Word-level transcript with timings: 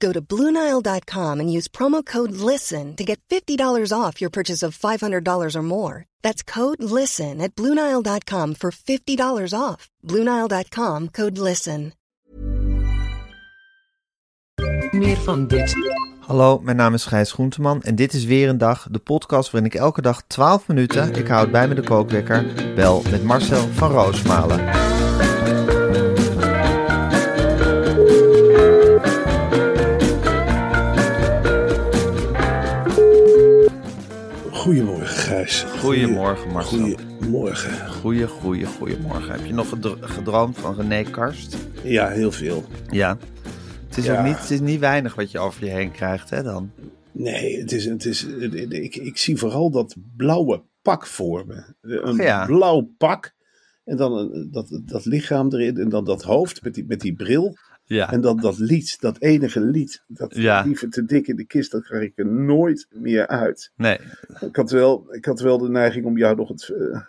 Go 0.00 0.12
to 0.12 0.20
BlueNile.com 0.20 1.40
and 1.40 1.52
use 1.52 1.68
promo 1.68 2.04
code 2.04 2.32
LISTEN 2.32 2.96
to 2.96 3.04
get 3.04 3.20
$50 3.28 3.92
off 3.92 4.20
your 4.20 4.30
purchase 4.30 4.62
of 4.66 4.78
$500 4.78 5.54
or 5.54 5.62
more. 5.62 6.06
That's 6.22 6.42
code 6.42 6.82
LISTEN 6.82 7.40
at 7.40 7.54
BlueNile.com 7.54 8.54
for 8.54 8.70
$50 8.70 9.52
off. 9.52 9.88
BlueNile.com 10.02 11.08
code 11.08 11.38
LISTEN. 11.38 11.92
Meer 14.90 15.16
van 15.16 15.46
dit. 15.46 15.76
Hallo, 16.20 16.58
mijn 16.58 16.76
naam 16.76 16.94
is 16.94 17.04
Gijs 17.04 17.32
Groenteman 17.32 17.82
en 17.82 17.94
dit 17.94 18.12
is 18.12 18.24
weer 18.24 18.48
een 18.48 18.58
dag, 18.58 18.86
de 18.90 18.98
podcast 18.98 19.50
waarin 19.50 19.70
ik 19.70 19.78
elke 19.78 20.02
dag 20.02 20.22
12 20.26 20.68
minuten, 20.68 21.14
ik 21.14 21.28
houd 21.28 21.50
bij 21.50 21.68
me 21.68 21.74
de 21.74 21.82
kookwekker, 21.82 22.46
bel 22.74 23.02
met 23.10 23.24
Marcel 23.24 23.68
van 23.68 23.90
Roosmalen. 23.90 24.68
Goedemorgen, 34.60 35.06
Gijs. 35.06 35.62
Goedemorgen 35.62 36.50
Marcel. 36.52 36.78
Goedemorgen. 36.78 37.88
Goeie, 37.88 38.26
goeie, 38.26 38.66
goedemorgen. 38.66 39.32
Heb 39.32 39.46
je 39.46 39.52
nog 39.52 39.68
gedro- 39.68 39.96
gedroomd 40.00 40.58
van 40.58 40.74
René 40.74 41.02
Karst? 41.02 41.56
Ja, 41.82 42.08
heel 42.08 42.32
veel. 42.32 42.64
Ja. 42.90 43.18
Het 43.88 43.96
is 43.98 44.04
Ja. 44.04 44.18
ook 44.18 44.26
niet, 44.26 44.38
het 44.38 44.50
is 44.50 44.60
niet 44.60 44.80
weinig 44.80 45.14
wat 45.14 45.30
je 45.30 45.38
over 45.38 45.64
je 45.64 45.70
heen 45.70 45.90
krijgt, 45.90 46.30
hè 46.30 46.42
dan? 46.42 46.70
Nee, 47.12 47.60
het 47.60 47.72
is, 47.72 47.84
het 47.84 48.04
is, 48.04 48.24
ik, 48.70 48.96
ik 48.96 49.16
zie 49.18 49.36
vooral 49.36 49.70
dat 49.70 49.96
blauwe 50.16 50.62
pak 50.82 51.06
voor 51.06 51.46
me. 51.46 51.74
Een 51.80 52.08
Oh 52.08 52.16
ja. 52.16 52.46
blauw 52.46 52.90
pak. 52.98 53.34
En 53.84 53.96
dan 53.96 54.12
een, 54.12 54.48
dat, 54.50 54.80
dat 54.84 55.04
lichaam 55.04 55.52
erin. 55.52 55.76
En 55.76 55.88
dan 55.88 56.04
dat 56.04 56.22
hoofd 56.22 56.62
met 56.62 56.74
die, 56.74 56.84
met 56.88 57.00
die 57.00 57.14
bril. 57.14 57.56
Ja. 57.96 58.12
En 58.12 58.20
dan 58.20 58.36
dat 58.40 58.58
lied, 58.58 59.00
dat 59.00 59.16
enige 59.20 59.60
lied. 59.60 60.02
Dat 60.06 60.34
Ja. 60.34 60.62
liever 60.62 60.90
te 60.90 61.04
dik 61.04 61.26
in 61.26 61.36
de 61.36 61.44
kist, 61.44 61.70
dat 61.70 61.82
krijg 61.82 62.02
ik 62.02 62.12
er 62.14 62.26
nooit 62.26 62.86
meer 62.90 63.26
uit. 63.26 63.72
Nee. 63.76 63.98
Ik 64.40 64.56
had 64.56 64.70
wel, 64.70 65.14
ik 65.14 65.24
had 65.24 65.40
wel 65.40 65.58
de 65.58 65.68
neiging 65.68 66.04
om 66.04 66.16
jou 66.18 66.36
nog 66.36 66.48
het 66.48 66.68
eh, 66.68 67.00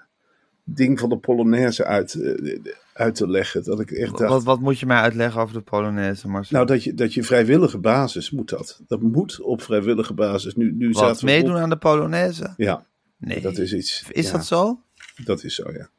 ding 0.64 1.00
van 1.00 1.09
de 1.09 1.18
Polonaise 1.18 1.86
uit, 1.86 2.14
eh, 2.14 2.59
uit 2.94 3.16
te 3.16 3.30
leggen. 3.30 3.64
Dat 3.64 3.80
ik 3.80 3.92
echt 3.92 4.18
dacht, 4.18 4.31
Wat, 4.31 4.44
wat 4.44 4.59
moet 4.59 4.80
je 4.80 4.86
mij 4.86 4.97
uitleggen 4.97 5.42
over 5.42 5.53
de 5.53 5.62
Polonaise, 5.62 6.28
Marcel? 6.28 6.56
Nou, 6.56 6.68
dat 6.68 6.84
je, 6.84 6.94
dat 6.94 7.13
je 7.13 7.24
vrijwillige 7.24 7.78
basis 7.78 8.31
moet 8.31 8.50
dat. 8.50 8.81
Dat 8.88 9.02
moet 9.02 9.42
op 9.42 9.62
vrijwillige 9.62 10.13
basis. 10.13 10.56
Nu, 10.56 10.72
nu 10.72 10.88
wat, 10.90 10.98
zaten 10.98 11.25
we 11.25 11.31
meedoen 11.31 11.56
op- 11.56 11.59
aan 11.62 11.69
de 11.69 11.78
Polonaise? 11.78 12.53
Ja, 12.58 12.86
Nee. 13.18 13.42
dat 13.42 13.58
is 13.58 13.74
iets. 13.74 14.03
Is 14.12 14.25
ja, 14.25 14.31
dat 14.31 14.46
zo? 14.46 14.80
Dat 15.25 15.44
is 15.44 15.56
zo, 15.56 15.72
ja. 15.72 15.90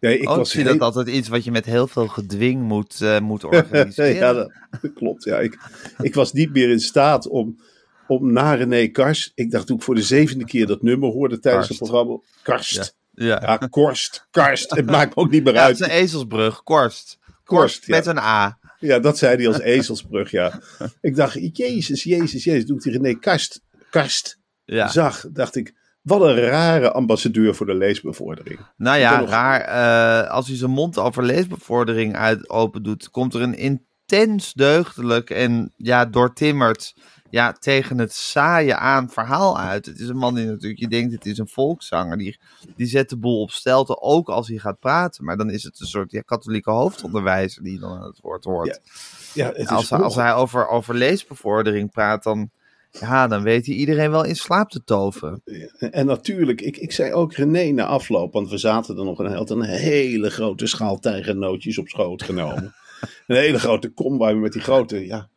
Nee, 0.00 0.18
ik 0.18 0.28
oh, 0.28 0.36
was 0.36 0.50
zie 0.50 0.62
heel- 0.62 0.72
dat 0.72 0.80
altijd 0.80 1.08
iets 1.16 1.28
wat 1.28 1.44
je 1.44 1.50
met 1.50 1.64
heel 1.64 1.86
veel 1.86 2.06
gedwing 2.08 2.62
moet, 2.62 3.00
eh, 3.00 3.18
moet 3.20 3.44
organiseren. 3.44 4.14
ja, 4.24 4.32
dat, 4.32 4.52
dat 4.82 4.92
klopt. 4.94 5.24
Ja, 5.24 5.38
ik, 5.38 5.58
ik 6.02 6.14
was 6.14 6.32
niet 6.32 6.52
meer 6.52 6.70
in 6.70 6.80
staat 6.80 7.28
om, 7.28 7.60
om 8.06 8.32
na 8.32 8.54
René 8.54 8.86
Kars. 8.86 9.32
Ik 9.34 9.50
dacht 9.50 9.66
toen 9.66 9.76
ik 9.76 9.82
voor 9.82 9.94
de 9.94 10.02
zevende 10.02 10.44
keer 10.44 10.66
dat 10.66 10.82
nummer 10.82 11.08
hoorde 11.10 11.38
tijdens 11.38 11.66
Karst. 11.66 11.80
het 11.80 11.90
programma. 11.90 12.20
Karst. 12.42 12.94
Ja. 13.12 13.40
Ja, 13.42 13.56
Korst. 13.56 14.26
Karst. 14.30 14.70
Het 14.70 14.86
maakt 14.86 15.16
me 15.16 15.22
ook 15.22 15.30
niet 15.30 15.44
meer 15.44 15.54
Ja, 15.54 15.66
het 15.66 15.74
is 15.74 15.82
uit. 15.82 15.90
een 15.90 15.96
ezelsbrug, 15.96 16.62
korst. 16.62 17.18
Korst. 17.44 17.88
Met 17.88 18.06
een 18.06 18.18
A. 18.18 18.58
Ja, 18.78 18.98
dat 18.98 19.18
zei 19.18 19.36
hij 19.36 19.46
als 19.46 19.60
ezelsbrug, 19.60 20.30
ja. 20.30 20.60
Ik 21.00 21.16
dacht, 21.16 21.56
jezus, 21.56 22.02
jezus, 22.02 22.44
jezus. 22.44 22.66
Toen 22.66 22.76
ik 22.76 22.82
die 22.82 22.92
René 22.92 23.14
Karst, 23.14 23.60
Karst 23.90 24.38
Ja. 24.64 24.88
zag, 24.88 25.26
dacht 25.32 25.56
ik, 25.56 25.74
wat 26.10 26.20
een 26.28 26.40
rare 26.40 26.92
ambassadeur 26.92 27.54
voor 27.54 27.66
de 27.66 27.74
leesbevordering. 27.74 28.58
Nou 28.76 28.98
ja, 28.98 29.20
nog- 29.20 29.28
raar. 29.28 29.60
eh, 29.60 30.30
als 30.30 30.46
hij 30.48 30.56
zijn 30.56 30.70
mond 30.70 30.98
over 30.98 31.22
leesbevordering 31.22 32.16
uit 32.16 32.50
open 32.50 32.82
doet, 32.82 33.10
komt 33.10 33.34
er 33.34 33.42
een 33.42 33.54
intens 33.56 34.52
deugdelijk 34.52 35.30
en 35.30 35.72
ja, 35.76 36.04
doortimmerd 36.06 36.94
ja, 37.30 37.52
tegen 37.52 37.98
het 37.98 38.12
saaie 38.14 38.74
aan 38.74 39.10
verhaal 39.10 39.58
uit. 39.58 39.86
Het 39.86 39.98
is 39.98 40.08
een 40.08 40.16
man 40.16 40.34
die 40.34 40.46
natuurlijk, 40.46 40.80
je 40.80 40.88
denkt, 40.88 41.12
het 41.12 41.26
is 41.26 41.38
een 41.38 41.48
volkszanger. 41.48 42.16
Die, 42.18 42.40
die 42.76 42.86
zet 42.86 43.08
de 43.08 43.16
boel 43.18 43.40
op 43.40 43.50
stelte, 43.50 44.00
ook 44.00 44.28
als 44.28 44.48
hij 44.48 44.58
gaat 44.58 44.78
praten. 44.78 45.24
Maar 45.24 45.36
dan 45.36 45.50
is 45.50 45.62
het 45.62 45.80
een 45.80 45.86
soort 45.86 46.10
ja, 46.10 46.20
katholieke 46.20 46.70
hoofdonderwijzer 46.70 47.62
die 47.62 47.78
dan 47.78 47.98
aan 47.98 48.06
het 48.06 48.20
woord 48.20 48.44
hoort. 48.44 48.66
Ja, 48.66 49.44
Ja, 49.44 49.46
het 49.48 49.56
is 49.56 49.68
als, 49.68 49.90
hij- 49.90 49.98
als 49.98 50.14
hij 50.14 50.34
over, 50.34 50.68
over 50.68 50.94
leesbevordering 50.94 51.90
praat, 51.90 52.22
dan, 52.22 52.50
ja, 52.90 53.26
dan 53.26 53.42
weet 53.42 53.66
hij 53.66 53.74
iedereen 53.74 54.10
wel 54.10 54.24
in 54.24 54.36
slaap 54.36 54.70
te 54.70 54.84
toveren. 54.84 55.42
En 55.78 56.06
natuurlijk, 56.06 56.60
ik, 56.60 56.76
ik 56.76 56.92
zei 56.92 57.12
ook 57.12 57.34
René 57.34 57.70
na 57.70 57.84
afloop, 57.84 58.32
want 58.32 58.50
we 58.50 58.58
zaten 58.58 58.98
er 58.98 59.04
nog 59.04 59.18
en 59.20 59.26
hij 59.26 59.36
had 59.36 59.50
een 59.50 59.62
hele 59.62 60.30
grote 60.30 60.66
schaal 60.66 60.98
tijgernootjes 60.98 61.78
op 61.78 61.88
schoot 61.88 62.22
genomen. 62.22 62.74
een 63.26 63.36
hele 63.36 63.58
grote 63.58 63.88
kom 63.88 64.18
waar 64.18 64.34
we 64.34 64.40
met 64.40 64.52
die 64.52 64.62
grote, 64.62 65.06
ja, 65.06 65.28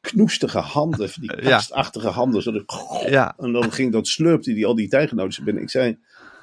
knoestige 0.00 0.58
handen, 0.58 1.10
die 1.20 1.36
kastachtige 1.36 2.08
handen. 2.08 2.42
Zo 2.42 2.64
Ja. 3.06 3.34
En 3.38 3.52
dan 3.52 3.72
ging 3.72 3.92
dat 3.92 4.06
sleupte 4.06 4.52
die 4.52 4.66
al 4.66 4.74
die 4.74 4.88
tijgernootjes 4.88 5.44
binnen. 5.44 5.62
Ik 5.62 5.70
zei, 5.70 5.98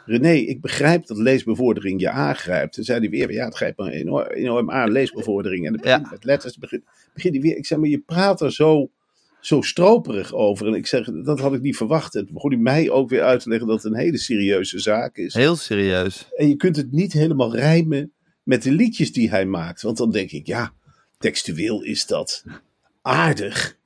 René, 0.05 0.31
ik 0.31 0.61
begrijp 0.61 1.07
dat 1.07 1.17
leesbevordering 1.17 2.01
je 2.01 2.09
aangrijpt. 2.09 2.73
Toen 2.73 2.83
zei 2.83 2.99
hij 2.99 3.09
weer, 3.09 3.31
ja, 3.31 3.45
het 3.45 3.55
grijpt 3.55 3.77
me 3.77 3.91
enorm, 3.91 4.27
enorm 4.27 4.71
aan, 4.71 4.91
leesbevordering. 4.91 5.65
En 5.65 5.73
het 5.73 5.81
begint 5.81 6.03
Ja. 6.03 6.11
met 6.11 6.23
letters, 6.23 6.57
begint 6.57 6.83
begin 7.13 7.31
hij 7.31 7.41
weer. 7.41 7.57
Ik 7.57 7.65
zei, 7.65 7.79
maar 7.79 7.89
je 7.89 7.99
praat 7.99 8.41
er 8.41 8.53
zo, 8.53 8.89
zo 9.41 9.61
stroperig 9.61 10.33
over. 10.33 10.67
En 10.67 10.73
ik 10.73 10.87
zeg, 10.87 11.05
dat 11.23 11.39
had 11.39 11.53
ik 11.53 11.61
niet 11.61 11.77
verwacht. 11.77 12.15
En 12.15 12.25
toen 12.25 12.33
begon 12.33 12.51
hij 12.51 12.59
mij 12.59 12.89
ook 12.89 13.09
weer 13.09 13.23
uit 13.23 13.39
te 13.43 13.49
leggen 13.49 13.67
dat 13.67 13.83
het 13.83 13.91
een 13.93 13.99
hele 13.99 14.17
serieuze 14.17 14.79
zaak 14.79 15.17
is. 15.17 15.33
Heel 15.33 15.55
serieus. 15.55 16.27
En 16.35 16.47
je 16.49 16.55
kunt 16.55 16.75
het 16.75 16.91
niet 16.91 17.13
helemaal 17.13 17.55
rijmen 17.55 18.11
met 18.43 18.63
de 18.63 18.71
liedjes 18.71 19.13
die 19.13 19.29
hij 19.29 19.45
maakt. 19.45 19.81
Want 19.81 19.97
dan 19.97 20.11
denk 20.11 20.31
ik, 20.31 20.47
ja, 20.47 20.73
textueel 21.17 21.81
is 21.83 22.05
dat 22.05 22.43
aardig. 23.01 23.77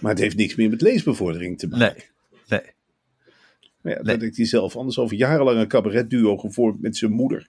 Maar 0.00 0.10
het 0.10 0.18
heeft 0.20 0.36
niks 0.36 0.54
meer 0.54 0.70
met 0.70 0.80
leesbevordering 0.80 1.58
te 1.58 1.68
maken. 1.68 2.04
Nee, 2.48 2.60
nee. 2.60 2.70
Maar 3.80 3.92
ja, 3.92 4.02
Nee. 4.02 4.16
dat 4.16 4.36
hij 4.36 4.46
zelf 4.46 4.76
anders 4.76 4.98
over 4.98 5.16
jarenlang 5.16 5.58
een 5.58 5.68
cabaretduo 5.68 6.36
gevormd 6.36 6.80
met 6.80 6.96
zijn 6.96 7.12
moeder. 7.12 7.48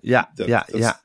Ja, 0.00 0.30
Dat- 0.34 0.46
ja, 0.46 0.66
dat- 0.70 0.80
ja. 0.80 1.02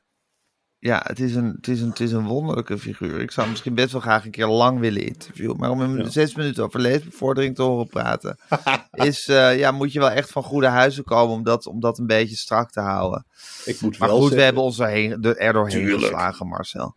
Ja, 0.82 1.00
het 1.06 1.20
is, 1.20 1.34
een, 1.34 1.52
het, 1.56 1.68
is 1.68 1.80
een, 1.80 1.88
het 1.88 2.00
is 2.00 2.12
een 2.12 2.26
wonderlijke 2.26 2.78
figuur. 2.78 3.20
Ik 3.20 3.30
zou 3.30 3.40
hem 3.40 3.50
misschien 3.50 3.74
best 3.74 3.92
wel 3.92 4.00
graag 4.00 4.24
een 4.24 4.30
keer 4.30 4.46
lang 4.46 4.78
willen 4.78 5.06
interviewen. 5.06 5.56
Maar 5.56 5.70
om 5.70 5.80
hem 5.80 5.98
Ja. 5.98 6.08
zes 6.10 6.34
minuten 6.34 6.64
over 6.64 6.80
leesbevordering 6.80 7.54
te 7.54 7.62
horen 7.62 7.86
praten... 7.86 8.38
is, 8.92 9.28
eh, 9.28 9.58
ja, 9.58 9.70
moet 9.70 9.92
je 9.92 9.98
wel 9.98 10.10
echt 10.10 10.30
van 10.30 10.42
goede 10.42 10.66
huizen 10.66 11.04
komen 11.04 11.34
om 11.34 11.42
dat, 11.44 11.66
om 11.66 11.80
dat 11.80 11.98
een 11.98 12.06
beetje 12.06 12.36
strak 12.36 12.70
te 12.70 12.80
houden. 12.80 13.26
Ik 13.64 13.80
moet 13.80 13.98
Maar 13.98 14.08
wel 14.08 14.20
goed, 14.20 14.32
we 14.32 14.42
hebben 14.42 14.62
ons 14.62 14.78
erheen, 14.78 15.20
de, 15.20 15.34
er 15.34 15.52
doorheen 15.52 15.78
Tuurlijk. 15.84 16.02
geslagen, 16.02 16.46
Marcel. 16.48 16.94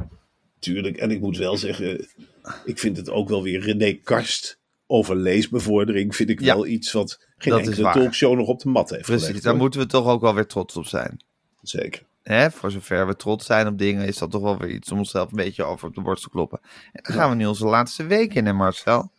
Tuurlijk, 0.60 0.98
en 0.98 1.12
ik 1.12 1.20
moet 1.20 1.38
wel 1.38 1.58
zeggen, 1.58 2.08
ik 2.66 2.80
vind 2.80 2.98
het 2.98 3.10
ook 3.10 3.30
wel 3.30 3.44
weer 3.44 3.60
René 3.62 3.94
Karst 3.94 4.58
over 4.88 5.16
leesbevordering. 5.16 6.16
Vind 6.16 6.30
ik 6.30 6.40
Ja, 6.40 6.54
wel 6.56 6.66
iets 6.66 6.92
wat 6.92 7.26
geen 7.38 7.52
dat 7.54 7.62
is 7.62 7.68
enkele 7.68 7.92
talkshow 7.94 8.36
nog 8.38 8.48
op 8.48 8.60
de 8.60 8.70
mat 8.70 8.90
heeft 8.90 9.02
Precies, 9.06 9.26
gelegd. 9.26 9.44
daar 9.44 9.52
hoor. 9.54 9.62
moeten 9.62 9.80
we 9.80 9.86
toch 9.86 10.08
ook 10.08 10.22
wel 10.22 10.34
weer 10.36 10.48
trots 10.48 10.76
op 10.76 10.86
zijn. 10.86 11.24
Zeker. 11.62 12.04
Hè? 12.24 12.52
Voor 12.52 12.72
zover 12.72 13.08
we 13.08 13.16
trots 13.16 13.46
zijn 13.46 13.68
op 13.68 13.78
dingen, 13.78 14.08
is 14.08 14.18
dat 14.18 14.32
toch 14.32 14.42
wel 14.42 14.58
weer 14.58 14.70
iets 14.70 14.92
om 14.92 14.98
onszelf 14.98 15.30
een 15.30 15.36
beetje 15.38 15.64
over 15.64 15.88
op 15.88 15.96
de 15.96 16.02
borst 16.02 16.24
te 16.24 16.30
kloppen. 16.30 16.60
En 16.92 17.04
dan 17.04 17.14
gaan 17.16 17.30
we 17.30 17.36
nu 17.36 17.46
onze 17.46 17.66
laatste 17.66 18.06
week 18.06 18.34
in, 18.34 18.46
hè 18.46 18.54
Marcel? 18.54 19.12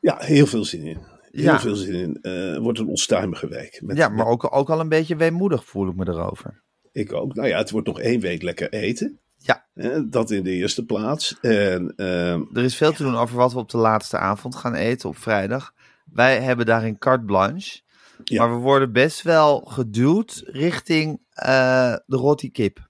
Ja, 0.00 0.16
heel 0.18 0.46
veel 0.46 0.64
zin 0.64 0.82
in. 0.86 0.98
Heel 1.30 1.44
Ja. 1.44 1.60
veel 1.60 1.74
zin 1.76 1.94
in. 1.94 2.18
Eh, 2.22 2.58
wordt 2.58 2.78
een 2.78 2.88
onstuimige 2.88 3.48
week. 3.48 3.80
Met, 3.82 3.96
Ja, 3.96 4.08
maar 4.08 4.26
ook, 4.26 4.54
ook 4.56 4.70
al 4.70 4.80
een 4.80 4.88
beetje 4.88 5.16
weemoedig 5.16 5.64
voel 5.64 5.88
ik 5.88 5.94
me 5.96 6.08
erover. 6.08 6.62
Ik 6.92 7.12
ook. 7.12 7.34
Nou 7.34 7.48
ja, 7.48 7.58
het 7.58 7.70
wordt 7.70 7.86
nog 7.86 8.00
één 8.00 8.20
week 8.20 8.42
lekker 8.42 8.72
eten. 8.72 9.18
Ja. 9.36 9.64
Dat 10.06 10.30
in 10.30 10.42
de 10.42 10.50
eerste 10.50 10.84
plaats. 10.84 11.36
En 11.40 11.92
ehm, 11.96 12.42
Er 12.52 12.64
is 12.64 12.76
veel 12.76 12.92
te 12.92 13.02
doen 13.02 13.16
over 13.16 13.36
wat 13.36 13.52
we 13.52 13.58
op 13.58 13.70
de 13.70 13.76
laatste 13.78 14.18
avond 14.18 14.54
gaan 14.56 14.74
eten 14.74 15.08
op 15.08 15.16
vrijdag. 15.18 15.74
Wij 16.12 16.40
hebben 16.40 16.66
daarin 16.66 16.98
carte 16.98 17.24
blanche. 17.24 17.80
Ja. 18.24 18.46
Maar 18.46 18.56
we 18.56 18.62
worden 18.62 18.92
best 18.92 19.22
wel 19.22 19.60
geduwd 19.60 20.42
richting 20.46 21.20
eh, 21.30 21.94
de 22.06 22.16
rotti 22.16 22.50
kip. 22.50 22.86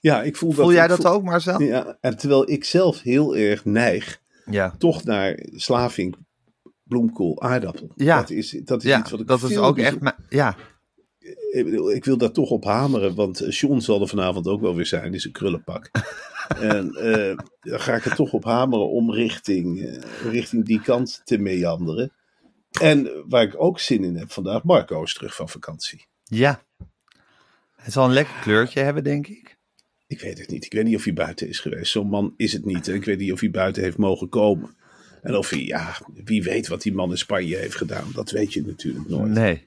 Ja, 0.00 0.22
ik 0.22 0.36
voel 0.36 0.48
dat. 0.54 0.58
Voel 0.64 0.72
jij 0.72 0.82
ik 0.82 0.88
dat 0.88 1.00
voel- 1.00 1.10
ook, 1.10 1.22
Marcel? 1.22 1.62
Ja, 1.62 1.96
en 2.00 2.16
terwijl 2.16 2.50
ik 2.50 2.64
zelf 2.64 3.02
heel 3.02 3.36
erg 3.36 3.64
neig 3.64 4.20
Ja. 4.50 4.74
toch 4.78 5.04
naar 5.04 5.38
Slavink 5.54 6.14
bloemkool 6.82 7.42
aardappel. 7.42 7.92
Ja. 7.96 8.18
Dat 8.20 8.30
is, 8.30 8.60
dat 8.64 8.82
is 8.82 8.88
Ja, 8.90 8.98
iets 9.00 9.10
wat 9.10 9.20
ik 9.20 9.26
dat 9.26 9.42
is 9.42 9.56
ook 9.56 9.78
echt... 9.78 9.96
Ja, 10.28 10.56
Ik, 11.52 11.64
bedoel, 11.64 11.92
ik 11.92 12.04
wil 12.04 12.16
daar 12.18 12.32
toch 12.32 12.50
op 12.50 12.64
hameren, 12.64 13.14
want 13.14 13.40
eh, 13.40 13.50
John 13.50 13.78
zal 13.78 14.00
er 14.00 14.08
vanavond 14.08 14.46
ook 14.46 14.60
wel 14.60 14.74
weer 14.74 14.86
zijn, 14.86 15.14
is 15.14 15.24
een 15.24 15.32
krullenpak. 15.32 15.90
en 16.60 16.90
eh 16.94 17.36
ga 17.62 17.94
ik 17.94 18.04
er 18.04 18.14
toch 18.14 18.32
op 18.32 18.44
hameren 18.44 18.88
om 18.90 19.12
richting, 19.12 19.82
eh, 19.82 20.02
richting 20.30 20.64
die 20.64 20.80
kant 20.80 21.20
te 21.24 21.38
meanderen. 21.38 22.12
En 22.80 23.24
waar 23.28 23.42
ik 23.42 23.54
ook 23.62 23.80
zin 23.80 24.04
in 24.04 24.16
heb 24.16 24.30
vandaag, 24.32 24.62
Marco 24.62 25.02
is 25.02 25.14
terug 25.14 25.34
van 25.34 25.48
vakantie. 25.48 26.06
ja. 26.24 26.66
Het 27.76 27.92
zal 27.92 28.04
een 28.04 28.12
lekker 28.12 28.34
kleurtje 28.42 28.80
hebben, 28.80 29.04
denk 29.04 29.26
ik. 29.26 29.56
Ik 30.06 30.20
weet 30.20 30.38
het 30.38 30.48
niet. 30.48 30.64
Ik 30.64 30.72
weet 30.72 30.84
niet 30.84 30.96
of 30.96 31.04
hij 31.04 31.12
buiten 31.12 31.48
is 31.48 31.60
geweest. 31.60 31.92
Zo'n 31.92 32.08
man 32.08 32.34
is 32.36 32.52
het 32.52 32.64
niet. 32.64 32.86
hè. 32.86 32.92
Ik 32.94 33.04
weet 33.04 33.18
niet 33.18 33.32
of 33.32 33.40
hij 33.40 33.50
buiten 33.50 33.82
heeft 33.82 33.96
mogen 33.96 34.28
komen. 34.28 34.76
En 35.22 35.36
of 35.36 35.50
hij, 35.50 35.64
ja, 35.64 35.96
wie 36.24 36.42
weet 36.42 36.68
wat 36.68 36.82
die 36.82 36.94
man 36.94 37.10
in 37.10 37.18
Spanje 37.18 37.56
heeft 37.56 37.74
gedaan. 37.76 38.10
Dat 38.14 38.30
weet 38.30 38.52
je 38.52 38.62
natuurlijk 38.66 39.08
nooit. 39.08 39.32
Nee. 39.32 39.66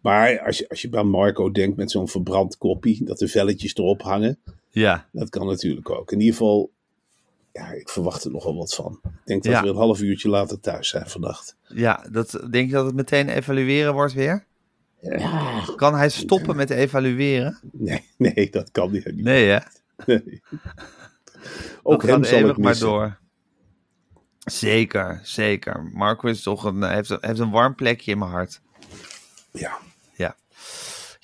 Maar 0.00 0.40
als 0.40 0.58
je, 0.58 0.68
als 0.68 0.82
je 0.82 0.88
bij 0.88 1.02
Marco 1.02 1.50
denkt 1.50 1.76
met 1.76 1.90
zo'n 1.90 2.08
verbrand 2.08 2.56
koppie, 2.58 3.04
dat 3.04 3.18
de 3.18 3.28
velletjes 3.28 3.76
erop 3.76 4.02
hangen. 4.02 4.38
Ja. 4.70 5.08
Dat 5.12 5.28
kan 5.28 5.46
natuurlijk 5.46 5.90
ook. 5.90 6.12
In 6.12 6.18
ieder 6.20 6.34
geval, 6.34 6.70
ja, 7.52 7.72
ik 7.72 7.88
verwacht 7.88 8.24
er 8.24 8.30
nogal 8.30 8.56
wat 8.56 8.74
van. 8.74 9.00
Ik 9.04 9.10
denk 9.24 9.42
dat 9.42 9.52
Ja. 9.52 9.62
we 9.62 9.68
een 9.68 9.76
half 9.76 10.00
uurtje 10.00 10.28
later 10.28 10.60
thuis 10.60 10.88
zijn 10.88 11.08
vannacht. 11.08 11.56
Ja, 11.62 12.06
dat, 12.12 12.30
denk 12.50 12.68
je 12.68 12.74
dat 12.74 12.86
het 12.86 12.94
meteen 12.94 13.28
evalueren 13.28 13.92
wordt 13.92 14.12
weer? 14.12 14.46
Ja. 15.00 15.62
Kan 15.76 15.94
hij 15.94 16.08
stoppen 16.08 16.56
met 16.56 16.70
evalueren? 16.70 17.58
Nee, 17.72 18.04
nee, 18.18 18.50
dat 18.50 18.70
kan 18.70 18.90
niet. 18.92 19.16
Nee, 19.16 19.48
hè? 19.48 19.58
Nee. 20.06 20.42
Ook 21.82 22.00
dat 22.00 22.10
hem 22.10 22.24
zal 22.24 22.48
ik 22.48 22.56
maar 22.56 22.78
door. 22.78 23.18
Zeker, 24.38 25.20
zeker. 25.22 25.90
Marco 25.92 26.28
is 26.28 26.42
toch 26.42 26.64
een, 26.64 26.82
heeft, 26.82 27.16
heeft 27.20 27.38
een 27.38 27.50
warm 27.50 27.74
plekje 27.74 28.10
in 28.10 28.18
mijn 28.18 28.30
hart. 28.30 28.60
Ja. 29.50 29.78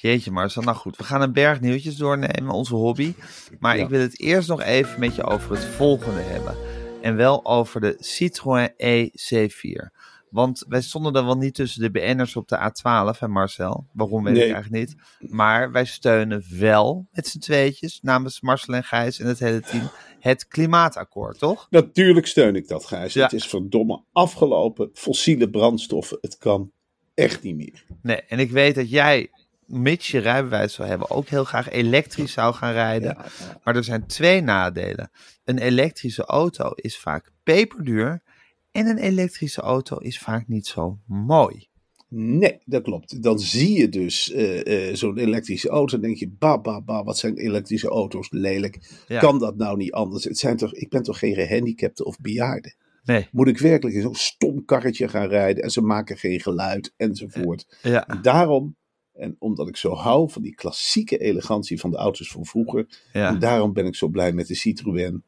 Jeetje, 0.06 0.30
Marcel. 0.30 0.62
Nou 0.62 0.76
goed, 0.76 0.96
we 0.96 1.04
gaan 1.04 1.22
een 1.22 1.32
berg 1.32 1.60
nieuwtjes 1.60 1.96
doornemen, 1.96 2.50
onze 2.54 2.74
hobby. 2.74 3.14
Maar 3.58 3.76
Ja. 3.76 3.82
ik 3.82 3.88
wil 3.88 4.00
het 4.00 4.20
eerst 4.20 4.48
nog 4.48 4.62
even 4.62 5.00
met 5.00 5.14
je 5.14 5.22
over 5.24 5.50
het 5.50 5.64
volgende 5.64 6.20
hebben. 6.20 6.56
En 7.02 7.16
wel 7.16 7.44
over 7.44 7.80
de 7.80 7.96
Citroën 7.98 8.70
EC4. 8.76 9.90
Want 10.30 10.64
wij 10.68 10.80
stonden 10.82 11.12
dan 11.12 11.24
wel 11.24 11.36
niet 11.36 11.54
tussen 11.54 11.80
de 11.82 11.90
BN'ers 11.90 12.36
op 12.36 12.48
de 12.48 12.56
A12, 12.58 13.18
hè 13.18 13.28
Marcel? 13.28 13.86
Waarom 13.92 14.24
weet 14.24 14.34
Nee. 14.34 14.46
ik 14.46 14.52
eigenlijk 14.54 14.86
niet. 14.88 14.96
Maar 15.32 15.72
wij 15.72 15.84
steunen 15.84 16.44
wel 16.58 17.06
met 17.12 17.26
z'n 17.26 17.38
tweetjes, 17.38 17.98
namens 18.02 18.40
Marcel 18.40 18.74
en 18.74 18.84
Gijs 18.84 19.18
en 19.20 19.26
het 19.26 19.38
hele 19.38 19.60
team, 19.60 19.90
het 20.20 20.46
klimaatakkoord, 20.48 21.38
toch? 21.38 21.66
Natuurlijk 21.70 22.26
steun 22.26 22.56
ik 22.56 22.68
dat, 22.68 22.84
Gijs. 22.86 23.12
Ja. 23.12 23.22
Het 23.22 23.32
is 23.32 23.46
verdomme 23.46 24.02
afgelopen. 24.12 24.90
Fossiele 24.92 25.50
brandstoffen, 25.50 26.18
het 26.20 26.38
kan 26.38 26.70
echt 27.14 27.42
niet 27.42 27.56
meer. 27.56 27.84
Nee, 28.02 28.22
en 28.22 28.38
ik 28.38 28.50
weet 28.50 28.74
dat 28.74 28.90
jij, 28.90 29.30
mits 29.66 30.10
je 30.10 30.18
rijbewijs 30.18 30.74
zou 30.74 30.88
hebben, 30.88 31.10
ook 31.10 31.28
heel 31.28 31.44
graag 31.44 31.70
elektrisch 31.70 32.32
zou 32.32 32.54
gaan 32.54 32.72
rijden. 32.72 33.16
Maar 33.64 33.76
er 33.76 33.84
zijn 33.84 34.06
twee 34.06 34.40
nadelen. 34.40 35.10
Een 35.44 35.58
elektrische 35.58 36.24
auto 36.24 36.70
is 36.74 36.98
vaak 36.98 37.30
peperduur 37.42 38.22
en 38.70 38.86
een 38.86 38.98
elektrische 38.98 39.60
auto 39.60 39.96
is 39.96 40.18
vaak 40.18 40.48
niet 40.48 40.66
zo 40.66 40.98
mooi. 41.06 41.68
Nee, 42.08 42.58
dat 42.64 42.82
klopt. 42.82 43.22
Dan 43.22 43.38
zie 43.38 43.78
je 43.78 43.88
dus 43.88 44.32
eh, 44.32 44.88
eh, 44.88 44.94
zo'n 44.94 45.18
elektrische 45.18 45.68
auto. 45.68 45.92
Dan 45.92 46.06
denk 46.06 46.16
je, 46.16 46.30
ba, 46.38 46.60
ba, 46.60 46.82
ba, 46.82 47.04
wat 47.04 47.18
zijn 47.18 47.36
elektrische 47.36 47.88
auto's 47.88 48.30
lelijk. 48.30 49.02
Ja. 49.08 49.18
Kan 49.20 49.38
dat 49.38 49.56
nou 49.56 49.76
niet 49.76 49.92
anders? 49.92 50.24
Het 50.24 50.38
zijn 50.38 50.56
toch, 50.56 50.74
ik 50.74 50.88
ben 50.88 51.02
toch 51.02 51.18
geen 51.18 51.34
gehandicapte 51.34 52.04
of 52.04 52.20
bejaarde? 52.20 52.74
Nee, 53.04 53.28
Moet 53.32 53.48
ik 53.48 53.58
werkelijk 53.58 53.96
in 53.96 54.02
zo'n 54.02 54.14
stom 54.14 54.64
karretje 54.64 55.08
gaan 55.08 55.28
rijden 55.28 55.62
en 55.62 55.70
ze 55.70 55.80
maken 55.80 56.16
geen 56.16 56.40
geluid 56.40 56.92
enzovoort. 56.96 57.78
ja, 57.82 58.06
En 58.06 58.22
daarom, 58.22 58.76
en 59.18 59.36
omdat 59.38 59.68
ik 59.68 59.76
zo 59.76 59.94
hou 59.94 60.30
van 60.30 60.42
die 60.42 60.54
klassieke 60.54 61.18
elegantie 61.18 61.80
van 61.80 61.90
de 61.90 61.96
auto's 61.96 62.28
van 62.28 62.44
vroeger, 62.44 62.86
en 63.12 63.38
daarom 63.38 63.72
ben 63.72 63.86
ik 63.86 63.94
zo 63.94 64.08
blij 64.08 64.32
met 64.32 64.46
de 64.46 64.54
Citroën 64.54 65.22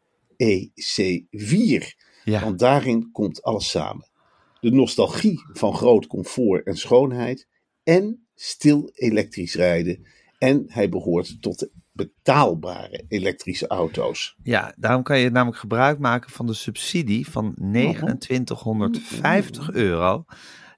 EC4. 0.45 1.85
ja, 2.25 2.41
Want 2.41 2.59
daarin 2.59 3.09
komt 3.13 3.43
alles 3.43 3.71
samen. 3.71 4.07
De 4.61 4.71
nostalgie 4.71 5.43
van 5.53 5.75
groot 5.75 6.07
comfort 6.07 6.67
en 6.67 6.77
schoonheid. 6.77 7.47
En 7.83 8.27
stil 8.35 8.91
elektrisch 8.95 9.55
rijden. 9.55 10.07
En 10.39 10.65
hij 10.67 10.89
behoort 10.89 11.43
tot 11.43 11.59
de 11.59 11.71
betaalbare 11.93 13.05
elektrische 13.09 13.67
auto's. 13.67 14.37
ja. 14.43 14.75
Daarom 14.77 15.03
kan 15.03 15.19
je 15.19 15.31
namelijk 15.31 15.59
gebruik 15.59 15.99
maken 15.99 16.31
van 16.31 16.47
de 16.47 16.55
subsidie 16.55 17.29
van 17.29 17.55
2950 17.55 19.73
euro 19.73 20.25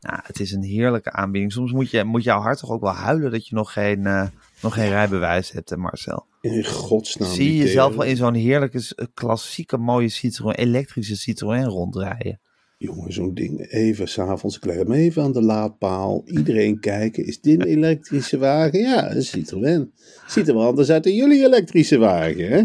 Nou, 0.00 0.20
het 0.22 0.40
is 0.40 0.52
een 0.52 0.62
heerlijke 0.62 1.12
aanbieding. 1.12 1.52
Soms 1.52 1.72
moet, 1.72 1.90
je, 1.90 2.04
moet 2.04 2.24
jouw 2.24 2.40
hart 2.40 2.58
toch 2.58 2.70
ook 2.70 2.80
wel 2.80 2.92
huilen 2.92 3.30
dat 3.30 3.46
je 3.46 3.54
nog 3.54 3.72
geen, 3.72 4.06
eh, 4.06 4.26
nog 4.62 4.74
geen 4.74 4.88
rijbewijs 4.88 5.50
hebt, 5.52 5.70
hè, 5.70 5.76
Marcel. 5.76 6.26
In 6.40 6.64
godsnaam. 6.64 7.32
Zie 7.32 7.52
je 7.52 7.56
jezelf 7.64 7.94
wel 7.94 8.04
in 8.06 8.16
zo'n 8.16 8.34
heerlijke, 8.34 8.80
s- 8.80 8.94
klassieke, 9.14 9.76
mooie 9.76 10.08
Citroën, 10.08 10.54
elektrische 10.54 11.16
Citroën 11.16 11.64
rondrijden? 11.64 12.40
Jongen, 12.78 13.12
zo'n 13.12 13.34
ding. 13.34 13.66
Even 13.70 14.08
s'avonds, 14.08 14.56
ik 14.56 14.64
leg 14.64 14.76
hem 14.76 14.92
even 14.92 15.22
aan 15.22 15.32
de 15.32 15.42
laadpaal. 15.42 16.22
Iedereen 16.26 16.80
kijken. 16.80 17.26
Is 17.26 17.40
dit 17.40 17.60
een 17.60 17.66
elektrische 17.66 18.38
wagen? 18.38 18.80
Ja, 18.80 19.14
een 19.14 19.22
Citroën. 19.22 19.92
Ziet 20.26 20.48
er 20.48 20.54
wel 20.54 20.66
anders 20.66 20.90
uit 20.90 21.04
dan 21.04 21.14
jullie 21.14 21.44
elektrische 21.44 21.98
wagen, 21.98 22.48
hè? 22.48 22.62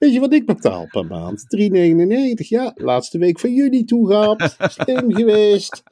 Weet 0.00 0.12
je 0.12 0.20
wat 0.20 0.32
ik 0.32 0.46
betaal 0.46 0.86
per 0.90 1.06
maand? 1.06 1.44
3,99. 1.56 2.46
Ja, 2.48 2.72
laatste 2.74 3.18
week 3.18 3.40
van 3.40 3.54
juni 3.54 3.84
toegehaald. 3.84 4.56
Slim 4.58 5.14
geweest. 5.16 5.82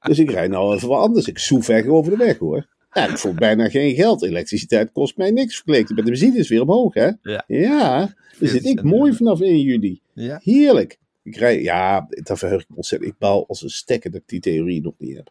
Dus 0.00 0.18
ik 0.18 0.30
rijd 0.30 0.50
nou 0.50 0.74
even 0.74 0.88
wat 0.88 1.00
anders. 1.00 1.26
Ik 1.26 1.38
soef 1.38 1.68
echt 1.68 1.88
over 1.88 2.10
de 2.10 2.16
weg, 2.16 2.38
hoor. 2.38 2.66
Ja, 2.92 3.08
ik 3.08 3.18
voel 3.18 3.34
bijna 3.34 3.68
geen 3.68 3.94
geld. 3.94 4.22
Elektriciteit 4.22 4.92
kost 4.92 5.16
mij 5.16 5.30
niks 5.30 5.54
vergeleken 5.56 5.94
met 5.94 6.04
de 6.04 6.10
benzine 6.10 6.38
is 6.38 6.48
weer 6.48 6.62
omhoog, 6.62 6.94
hè? 6.94 7.10
Ja. 7.22 7.44
Ja, 7.46 8.14
daar 8.38 8.48
zit 8.48 8.64
ik 8.64 8.82
mooi 8.82 9.12
vanaf 9.12 9.40
1 9.40 9.60
juli. 9.60 10.00
Ja. 10.12 10.40
Heerlijk. 10.42 10.98
Ik 11.22 11.36
rij, 11.36 11.62
ja, 11.62 12.06
daar 12.08 12.38
verheug 12.38 12.60
ik 12.62 12.68
me 12.68 12.76
ontzettend. 12.76 13.10
Ik 13.12 13.18
baal 13.18 13.44
als 13.48 13.62
een 13.62 13.70
stekker 13.70 14.10
dat 14.10 14.20
ik 14.20 14.28
die 14.28 14.40
theorie 14.40 14.82
nog 14.82 14.94
niet 14.98 15.16
heb. 15.16 15.30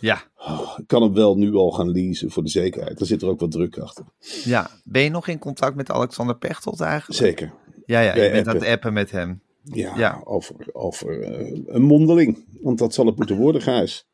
Ja. 0.00 0.22
Oh, 0.36 0.74
ik 0.78 0.86
kan 0.86 1.02
hem 1.02 1.14
wel 1.14 1.36
nu 1.36 1.54
al 1.54 1.70
gaan 1.70 1.90
leasen 1.90 2.30
voor 2.30 2.42
de 2.42 2.48
zekerheid. 2.50 3.00
Er 3.00 3.06
zit 3.06 3.22
er 3.22 3.28
ook 3.28 3.40
wat 3.40 3.50
druk 3.50 3.78
achter. 3.78 4.04
ja. 4.44 4.70
Ben 4.84 5.02
je 5.02 5.10
nog 5.10 5.28
in 5.28 5.38
contact 5.38 5.76
met 5.76 5.90
Alexander 5.90 6.36
Pechtold 6.36 6.80
eigenlijk? 6.80 7.20
Zeker. 7.20 7.52
Ja, 7.86 8.00
ja. 8.00 8.10
Aan 8.44 8.54
het 8.54 8.64
appen. 8.66 8.92
met 8.92 9.10
hem. 9.10 9.40
Ja, 9.62 9.96
Ja. 9.96 10.20
over, 10.24 10.54
over 10.72 11.22
eh, 11.22 11.60
een 11.66 11.82
mondeling. 11.82 12.44
Want 12.60 12.78
dat 12.78 12.94
zal 12.94 13.06
het 13.06 13.16
moeten 13.16 13.36
worden, 13.36 13.62
Gijs. 13.62 14.08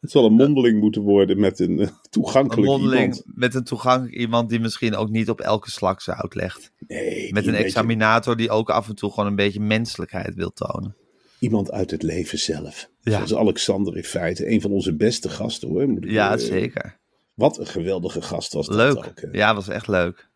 Het 0.00 0.10
zal 0.10 0.24
een 0.24 0.32
mondeling 0.32 0.80
moeten 0.80 1.02
worden 1.02 1.40
met 1.40 1.58
een 1.60 1.78
eh, 1.78 1.86
Een 1.86 1.92
toegankelijk 2.10 2.66
mondeling 2.68 3.00
iemand. 3.02 3.22
met 3.26 3.54
een 3.54 3.64
toegankelijk 3.64 4.14
iemand 4.16 4.48
die 4.48 4.60
misschien 4.60 4.94
ook 4.96 5.08
niet 5.10 5.30
op 5.30 5.40
elke 5.40 5.70
slak 5.70 6.00
zijn 6.00 6.16
uitlegt. 6.16 6.72
Nee, 6.78 7.32
Met 7.32 7.46
een 7.46 7.50
beetje- 7.52 7.64
examinator 7.64 8.36
die 8.36 8.50
ook 8.50 8.70
af 8.70 8.88
en 8.88 8.94
toe 8.94 9.10
gewoon 9.10 9.26
een 9.28 9.36
beetje 9.36 9.60
menselijkheid 9.60 10.34
wil 10.34 10.50
tonen. 10.52 10.96
Iemand 11.40 11.70
uit 11.72 11.90
het 11.90 12.02
leven 12.02 12.38
zelf. 12.38 12.90
Ja. 13.00 13.12
Zoals 13.12 13.34
Alexander 13.34 13.96
in 13.96 14.04
feite. 14.04 14.50
Een 14.50 14.60
van 14.60 14.70
onze 14.72 14.94
beste 14.96 15.28
gasten 15.28 15.68
hoor. 15.68 15.88
Moet 15.88 16.04
ik, 16.04 16.10
Ja, 16.10 16.32
eh, 16.32 16.38
zeker. 16.38 16.98
Wat 17.34 17.58
een 17.58 17.66
geweldige 17.66 18.22
gast 18.22 18.52
was 18.52 18.66
dat 18.66 18.76
Leuk. 18.76 18.96
ook. 18.96 19.20
hè. 19.20 19.28
Ja, 19.32 19.54
was 19.54 19.68
echt 19.68 19.88
leuk. 19.88 20.28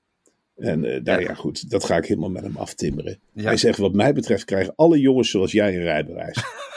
En 0.56 0.84
eh 0.84 1.02
nou 1.02 1.20
Ja. 1.20 1.28
ja, 1.28 1.34
goed, 1.34 1.70
dat 1.70 1.84
ga 1.84 1.96
ik 1.96 2.06
helemaal 2.06 2.30
met 2.30 2.42
hem 2.42 2.56
aftimmeren. 2.56 3.18
Ja. 3.32 3.42
Hij 3.42 3.56
zegt, 3.56 3.78
wat 3.78 3.92
mij 3.92 4.12
betreft 4.14 4.44
krijgen 4.44 4.72
alle 4.76 5.00
jongens 5.00 5.30
zoals 5.30 5.52
jij 5.52 5.74
een 5.76 5.82
rijbewijs. 5.82 6.38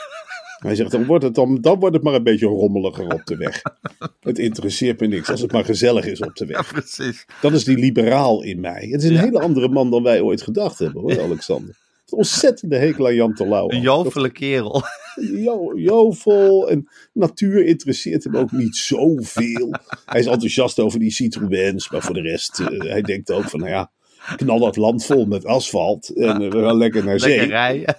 Hij 0.58 0.74
zegt, 0.74 0.90
dan 0.90 1.06
wordt, 1.06 1.24
het 1.24 1.34
dan, 1.34 1.60
dan 1.60 1.78
wordt 1.78 1.94
het 1.94 2.04
maar 2.04 2.14
een 2.14 2.22
beetje 2.22 2.46
rommeliger 2.46 3.12
op 3.12 3.24
de 3.26 3.36
weg. 3.36 3.62
Het 4.20 4.38
interesseert 4.38 5.00
me 5.00 5.06
niks, 5.06 5.30
als 5.30 5.40
het 5.40 5.52
maar 5.52 5.64
gezellig 5.64 6.04
is 6.06 6.20
op 6.20 6.36
de 6.36 6.46
Ja, 6.46 6.52
weg. 6.52 6.72
precies. 6.72 7.24
Dat 7.40 7.52
is 7.52 7.64
die 7.64 7.78
liberaal 7.78 8.42
in 8.42 8.60
mij. 8.60 8.88
Het 8.90 9.02
is 9.02 9.08
een 9.08 9.14
Ja. 9.14 9.20
hele 9.22 9.40
andere 9.40 9.68
man 9.68 9.90
dan 9.90 10.02
wij 10.02 10.20
ooit 10.20 10.42
gedacht 10.42 10.78
hebben, 10.78 11.00
hoor, 11.02 11.20
Alexander. 11.28 11.76
Ontzettende 12.10 12.76
hekel 12.76 13.06
aan 13.06 13.14
Jan 13.14 13.34
Terlouw. 13.34 13.70
Een 13.70 13.80
jovele 13.80 14.30
kerel. 14.30 14.82
Jo, 15.20 15.72
jovel 15.74 16.70
en 16.70 16.88
natuur 17.12 17.64
interesseert 17.64 18.24
hem 18.24 18.36
ook 18.36 18.52
niet 18.52 18.76
zoveel. 18.76 19.74
Hij 20.04 20.20
is 20.20 20.26
enthousiast 20.26 20.78
over 20.78 20.98
die 20.98 21.10
Citroëns, 21.10 21.90
maar 21.90 22.02
voor 22.02 22.14
de 22.14 22.20
rest, 22.20 22.60
eh, 22.60 22.80
hij 22.80 23.02
denkt 23.02 23.30
ook 23.30 23.44
van, 23.44 23.60
nou 23.60 23.72
ja, 23.72 23.90
knal 24.36 24.58
dat 24.58 24.76
land 24.76 25.04
vol 25.04 25.26
met 25.26 25.44
asfalt 25.44 26.08
en 26.08 26.50
we 26.50 26.62
gaan 26.62 26.76
lekker 26.76 27.04
naar 27.04 27.20
zee. 27.20 27.30
Lekker 27.36 27.48
rijden. 27.48 27.96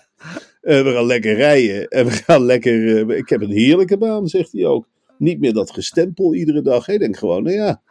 We 0.61 0.91
gaan 0.93 1.05
lekker 1.05 1.35
rijden 1.35 1.87
en 1.87 2.05
we 2.05 2.11
gaan 2.11 2.45
lekker, 2.45 3.09
eh, 3.09 3.17
ik 3.17 3.29
heb 3.29 3.41
een 3.41 3.51
heerlijke 3.51 3.97
baan, 3.97 4.27
zegt 4.27 4.51
hij 4.51 4.65
ook. 4.65 4.87
Niet 5.17 5.39
meer 5.39 5.53
dat 5.53 5.71
gestempel 5.71 6.33
iedere 6.35 6.61
dag. 6.61 6.85
Hij 6.85 6.97
denkt 6.97 7.17
gewoon, 7.17 7.43
nou 7.43 7.55
ja, 7.55 7.81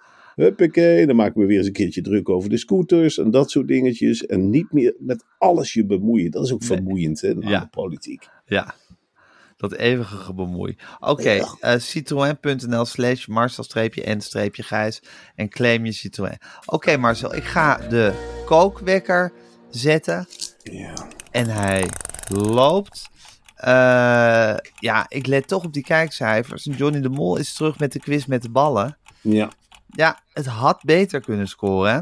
huppakee, 0.42 1.06
dan 1.06 1.16
maken 1.16 1.40
we 1.40 1.46
weer 1.46 1.58
eens 1.58 1.66
een 1.66 1.72
keertje 1.72 2.00
druk 2.02 2.28
over 2.28 2.50
de 2.50 2.56
scooters 2.58 3.18
en 3.18 3.30
dat 3.30 3.50
soort 3.50 3.68
dingetjes. 3.68 4.26
En 4.26 4.50
niet 4.50 4.72
meer 4.72 4.94
met 4.98 5.24
alles 5.38 5.72
je 5.72 5.86
bemoeien. 5.86 6.30
Dat 6.30 6.44
is 6.44 6.52
ook 6.52 6.64
vermoeiend, 6.64 7.20
hè, 7.20 7.34
na 7.34 7.48
Ja. 7.50 7.60
de 7.60 7.66
politiek. 7.68 8.28
Ja. 8.46 8.74
Dat 9.56 9.72
eeuwige 9.74 10.16
gebemoei. 10.16 10.76
Oké, 11.00 11.30
Ja. 11.30 11.54
eh, 11.60 11.78
citroën.nl 11.78 12.84
slash 12.84 13.26
marcel-n-gijs 13.26 15.02
en 15.34 15.48
claim 15.48 15.84
je 15.84 15.92
Citroën. 15.92 16.38
Oké 16.66 16.96
Marcel, 16.96 17.34
ik 17.34 17.44
ga 17.44 17.76
de 17.88 18.12
kookwekker 18.46 19.32
zetten 19.70 20.26
Ja. 20.62 21.08
en 21.30 21.46
hij 21.48 21.88
loopt. 22.28 23.08
Eh, 23.54 24.54
ja, 24.78 25.06
ik 25.08 25.26
let 25.26 25.48
toch 25.48 25.64
op 25.64 25.72
die 25.72 25.82
kijkcijfers. 25.82 26.68
Johnny 26.76 27.00
de 27.00 27.08
Mol 27.08 27.36
is 27.36 27.54
terug 27.54 27.78
met 27.78 27.92
de 27.92 27.98
quiz 27.98 28.24
met 28.26 28.42
de 28.42 28.50
ballen. 28.50 28.96
Ja. 29.20 29.50
Ja, 29.88 30.22
het 30.32 30.46
had 30.46 30.82
beter 30.84 31.20
kunnen 31.20 31.48
scoren. 31.48 31.92
hè? 31.92 32.00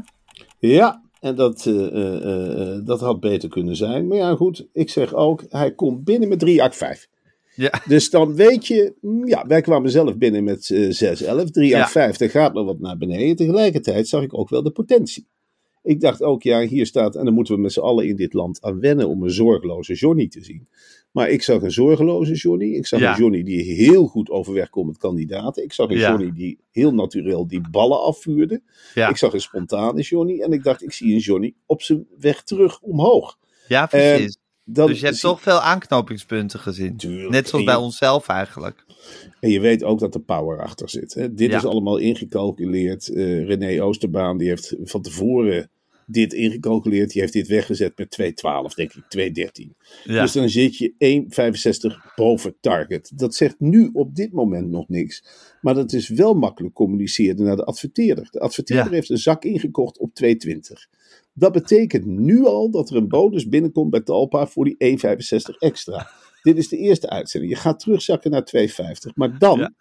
Ja, 0.68 1.02
en 1.20 1.34
dat, 1.34 1.66
eh, 1.66 1.86
eh, 1.86 2.74
eh, 2.76 2.84
dat 2.84 3.00
had 3.00 3.20
beter 3.20 3.48
kunnen 3.48 3.76
zijn. 3.76 4.06
Maar 4.06 4.16
ja, 4.18 4.34
goed, 4.34 4.66
ik 4.72 4.90
zeg 4.90 5.14
ook, 5.14 5.44
hij 5.48 5.74
komt 5.74 6.04
binnen 6.04 6.28
met 6.28 6.38
3 6.38 6.62
8 6.62 6.76
5. 6.76 7.08
Ja, 7.54 7.82
Dus 7.88 8.10
dan 8.10 8.34
weet 8.34 8.66
je, 8.66 8.94
mm, 9.00 9.26
ja, 9.26 9.44
wij 9.46 9.60
kwamen 9.60 9.90
zelf 9.90 10.16
binnen 10.16 10.44
met 10.44 10.70
eh 10.70 10.90
6 10.90 11.22
11. 11.22 11.50
3 11.50 11.68
Ja. 11.68 11.82
8 11.82 11.90
5, 11.92 12.20
er 12.20 12.30
gaat 12.30 12.54
nog 12.54 12.66
wat 12.66 12.78
naar 12.78 12.96
beneden. 12.96 13.36
Tegelijkertijd 13.36 14.08
zag 14.08 14.22
ik 14.22 14.38
ook 14.38 14.48
wel 14.48 14.62
de 14.62 14.70
potentie. 14.70 15.26
Ik 15.82 16.00
dacht 16.00 16.22
ook, 16.22 16.42
ja, 16.42 16.60
hier 16.60 16.86
staat, 16.86 17.16
en 17.16 17.24
dan 17.24 17.34
moeten 17.34 17.54
we 17.54 17.60
met 17.60 17.72
z'n 17.72 17.80
allen 17.80 18.06
in 18.08 18.16
dit 18.16 18.32
land 18.32 18.62
aan 18.62 18.80
wennen 18.80 19.08
om 19.08 19.22
een 19.22 19.30
zorgeloze 19.30 19.94
Johnny 19.94 20.28
te 20.28 20.44
zien. 20.44 20.68
Maar 21.16 21.30
ik 21.30 21.42
zag 21.42 21.62
een 21.62 21.70
zorgeloze 21.70 22.32
Johnny. 22.34 22.74
Ik 22.74 22.86
zag 22.86 23.00
Ja. 23.00 23.10
een 23.12 23.18
Johnny 23.18 23.42
die 23.42 23.62
heel 23.62 24.06
goed 24.06 24.30
overweg 24.30 24.70
komt 24.70 24.86
met 24.86 24.96
kandidaten. 24.98 25.62
Ik 25.62 25.72
zag 25.72 25.88
een 25.90 25.98
Ja. 25.98 26.08
Johnny 26.10 26.32
die 26.32 26.58
heel 26.70 26.94
natuurlijk 26.94 27.48
die 27.48 27.60
ballen 27.70 28.00
afvuurde. 28.00 28.62
ja. 28.94 29.08
Ik 29.08 29.16
zag 29.16 29.32
een 29.32 29.40
spontane 29.40 30.02
Johnny 30.02 30.40
en 30.40 30.52
ik 30.52 30.62
dacht, 30.62 30.82
ik 30.82 30.92
zie 30.92 31.12
een 31.12 31.18
Johnny 31.18 31.54
op 31.66 31.82
zijn 31.82 32.06
weg 32.18 32.42
terug 32.42 32.80
omhoog. 32.80 33.38
ja 33.68 33.86
precies. 33.86 34.36
Dan 34.64 34.86
dus 34.86 34.98
je 34.98 35.04
hebt 35.04 35.18
zie- 35.18 35.28
toch 35.28 35.40
veel 35.42 35.60
aanknopingspunten 35.60 36.60
gezien. 36.60 36.96
Tuurlijk. 36.96 37.30
Net 37.30 37.48
zoals 37.48 37.64
bij 37.64 37.74
onszelf 37.74 38.28
eigenlijk. 38.28 38.84
En 39.40 39.50
je 39.50 39.60
weet 39.60 39.84
ook 39.84 39.98
dat 39.98 40.14
er 40.14 40.20
power 40.20 40.62
achter 40.62 40.88
zit. 40.90 41.14
Hè? 41.14 41.34
Dit 41.34 41.50
Ja. 41.50 41.56
is 41.56 41.64
allemaal 41.64 41.96
ingecalculeerd. 41.96 43.08
Eh, 43.08 43.44
René 43.46 43.82
Oosterbaan 43.82 44.38
die 44.38 44.48
heeft 44.48 44.74
van 44.84 45.02
tevoren 45.02 45.70
dit 46.06 46.32
ingecalculeerd. 46.32 47.10
Die 47.10 47.20
heeft 47.20 47.32
dit 47.32 47.48
weggezet 47.48 47.98
met 47.98 48.18
2,12, 48.70 48.74
denk 48.74 48.92
ik, 48.94 49.02
2,13. 49.64 49.76
Ja. 50.04 50.22
Dus 50.22 50.32
dan 50.32 50.48
zit 50.48 50.76
je 50.76 50.94
1,65 51.90 52.14
boven 52.14 52.56
target. 52.60 53.10
Dat 53.14 53.34
zegt 53.34 53.60
nu 53.60 53.90
op 53.92 54.14
dit 54.14 54.32
moment 54.32 54.70
nog 54.70 54.88
niks. 54.88 55.24
Maar 55.60 55.74
dat 55.74 55.92
is 55.92 56.08
wel 56.08 56.34
makkelijk 56.34 56.74
communiceren 56.74 57.44
naar 57.44 57.56
de 57.56 57.64
adverteerder. 57.64 58.28
De 58.30 58.40
adverteerder 58.40 58.86
Ja. 58.86 58.92
heeft 58.92 59.10
een 59.10 59.18
zak 59.18 59.44
ingekocht 59.44 59.98
op 59.98 60.14
2,20. 60.14 60.88
Dat 61.32 61.52
betekent 61.52 62.06
nu 62.06 62.44
al 62.44 62.70
dat 62.70 62.90
er 62.90 62.96
een 62.96 63.08
bonus 63.08 63.48
binnenkomt 63.48 63.90
bij 63.90 64.00
Talpa 64.00 64.46
voor 64.46 64.64
die 64.64 64.74
1,65 64.78 65.58
extra. 65.58 66.10
Dit 66.42 66.56
is 66.56 66.68
de 66.68 66.76
eerste 66.76 67.08
uitzending. 67.10 67.52
Je 67.52 67.58
gaat 67.58 67.80
terugzakken 67.80 68.30
naar 68.30 68.44
2,50. 68.44 69.14
Maar 69.14 69.38
dan, 69.38 69.58
Ja. 69.58 69.72